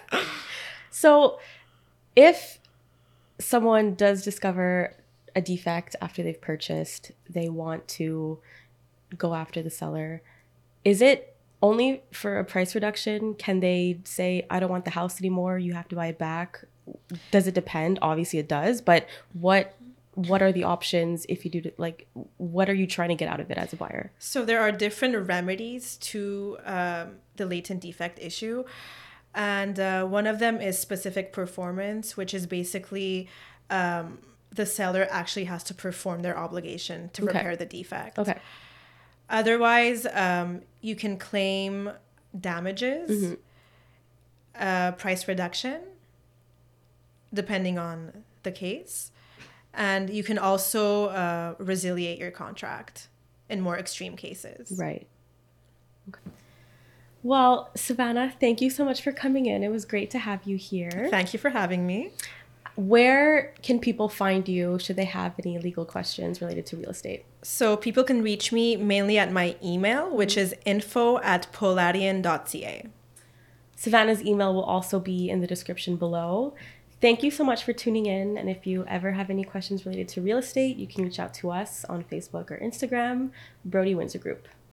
So, 0.91 1.39
if 2.19 2.59
someone 3.39 3.95
does 3.95 4.25
discover 4.25 4.93
a 5.33 5.41
defect 5.41 5.95
after 6.01 6.21
they've 6.21 6.41
purchased, 6.41 7.13
they 7.29 7.47
want 7.47 7.87
to 7.87 8.39
go 9.17 9.33
after 9.33 9.63
the 9.63 9.69
seller. 9.69 10.21
Is 10.83 11.01
it 11.01 11.37
only 11.61 12.03
for 12.11 12.37
a 12.37 12.43
price 12.43 12.75
reduction? 12.75 13.35
Can 13.35 13.61
they 13.61 14.01
say, 14.03 14.45
I 14.49 14.59
don't 14.59 14.69
want 14.69 14.83
the 14.83 14.91
house 14.91 15.21
anymore, 15.21 15.59
you 15.59 15.71
have 15.71 15.87
to 15.87 15.95
buy 15.95 16.07
it 16.07 16.19
back? 16.19 16.65
Does 17.31 17.47
it 17.47 17.55
depend? 17.55 17.99
Obviously, 18.01 18.39
it 18.39 18.49
does. 18.49 18.81
But 18.81 19.07
what 19.31 19.75
what 20.15 20.41
are 20.41 20.51
the 20.51 20.65
options 20.65 21.25
if 21.29 21.45
you 21.45 21.51
do 21.51 21.71
like 21.77 22.05
what 22.37 22.69
are 22.69 22.73
you 22.73 22.85
trying 22.85 23.07
to 23.07 23.15
get 23.15 23.29
out 23.29 23.39
of 23.39 23.49
it 23.49 23.57
as 23.57 23.71
a 23.71 23.77
buyer 23.77 24.11
So 24.19 24.43
there 24.43 24.59
are 24.59 24.71
different 24.71 25.15
remedies 25.27 25.95
to 26.11 26.57
um, 26.65 27.19
the 27.37 27.45
latent 27.45 27.79
defect 27.81 28.19
issue. 28.19 28.65
And 29.35 29.79
uh, 29.79 30.05
one 30.05 30.25
of 30.27 30.39
them 30.39 30.59
is 30.59 30.77
specific 30.79 31.31
performance, 31.33 32.17
which 32.17 32.33
is 32.33 32.47
basically 32.47 33.29
um, 33.69 34.19
the 34.51 34.65
seller 34.65 35.07
actually 35.11 35.45
has 35.45 35.63
to 35.65 35.73
perform 35.73 36.21
their 36.21 36.37
obligation 36.37 37.09
to 37.13 37.23
Okay. 37.23 37.37
repair 37.37 37.55
the 37.55 37.65
defect. 37.65 38.17
okay 38.19 38.37
Otherwise, 39.29 40.07
um, 40.13 40.61
you 40.81 40.95
can 40.95 41.15
claim 41.15 41.91
damages, 42.39 43.35
uh, 44.59 44.91
price 44.93 45.27
reduction, 45.27 45.81
depending 47.31 47.77
on 47.77 48.23
the 48.41 48.51
case. 48.51 49.11
And 49.73 50.09
you 50.09 50.23
can 50.23 50.39
also 50.39 51.05
uh, 51.09 51.53
resiliate 51.55 52.17
your 52.17 52.31
contract 52.31 53.07
in 53.49 53.61
more 53.61 53.77
extreme 53.77 54.15
cases. 54.15 54.73
right. 54.79 55.07
Well 57.23 57.69
sevana 57.75 58.33
thank 58.39 58.61
you 58.61 58.69
so 58.69 58.85
much 58.85 59.01
for 59.01 59.11
coming 59.11 59.45
in 59.45 59.63
it 59.63 59.69
was 59.69 59.85
great 59.85 60.09
to 60.11 60.19
have 60.19 60.43
you 60.45 60.57
here 60.57 61.07
Thank 61.09 61.33
you 61.33 61.39
for 61.39 61.49
having 61.49 61.85
me. 61.85 62.11
Where 62.75 63.53
can 63.61 63.79
people 63.79 64.07
find 64.07 64.47
you 64.47 64.79
should 64.79 64.95
they 64.95 65.03
have 65.03 65.33
any 65.43 65.57
legal 65.59 65.83
questions 65.83 66.39
related 66.39 66.65
to 66.67 66.77
real 66.77 66.91
estate? 66.91 67.25
So 67.41 67.75
people 67.75 68.05
can 68.05 68.23
reach 68.23 68.53
me 68.53 68.77
mainly 68.77 69.17
at 69.17 69.33
my 69.33 69.57
email, 69.61 70.09
which 70.15 70.37
is 70.37 70.55
info 70.63 71.17
at 71.19 71.51
poladian.ca. 71.51 72.85
Sevana's 73.75 74.23
email 74.23 74.53
will 74.53 74.63
also 74.63 74.97
be 74.97 75.29
in 75.29 75.41
the 75.41 75.47
description 75.47 75.97
below. 75.97 76.53
Thank 77.01 77.21
you 77.21 77.31
so 77.31 77.43
much 77.43 77.63
for 77.63 77.73
tuning 77.73 78.05
in. 78.05 78.37
And 78.37 78.49
if 78.49 78.65
you 78.65 78.85
ever 78.87 79.11
have 79.11 79.29
any 79.29 79.43
questions 79.43 79.85
related 79.85 80.07
to 80.09 80.21
real 80.21 80.37
estate, 80.37 80.77
you 80.77 80.87
can 80.87 81.03
reach 81.03 81.19
out 81.19 81.33
to 81.35 81.51
us 81.51 81.83
on 81.85 82.03
Facebook 82.03 82.51
or 82.51 82.57
Instagram, 82.59 83.31
Broady 83.65 83.95
Windsor 83.95 84.19
Group. 84.19 84.47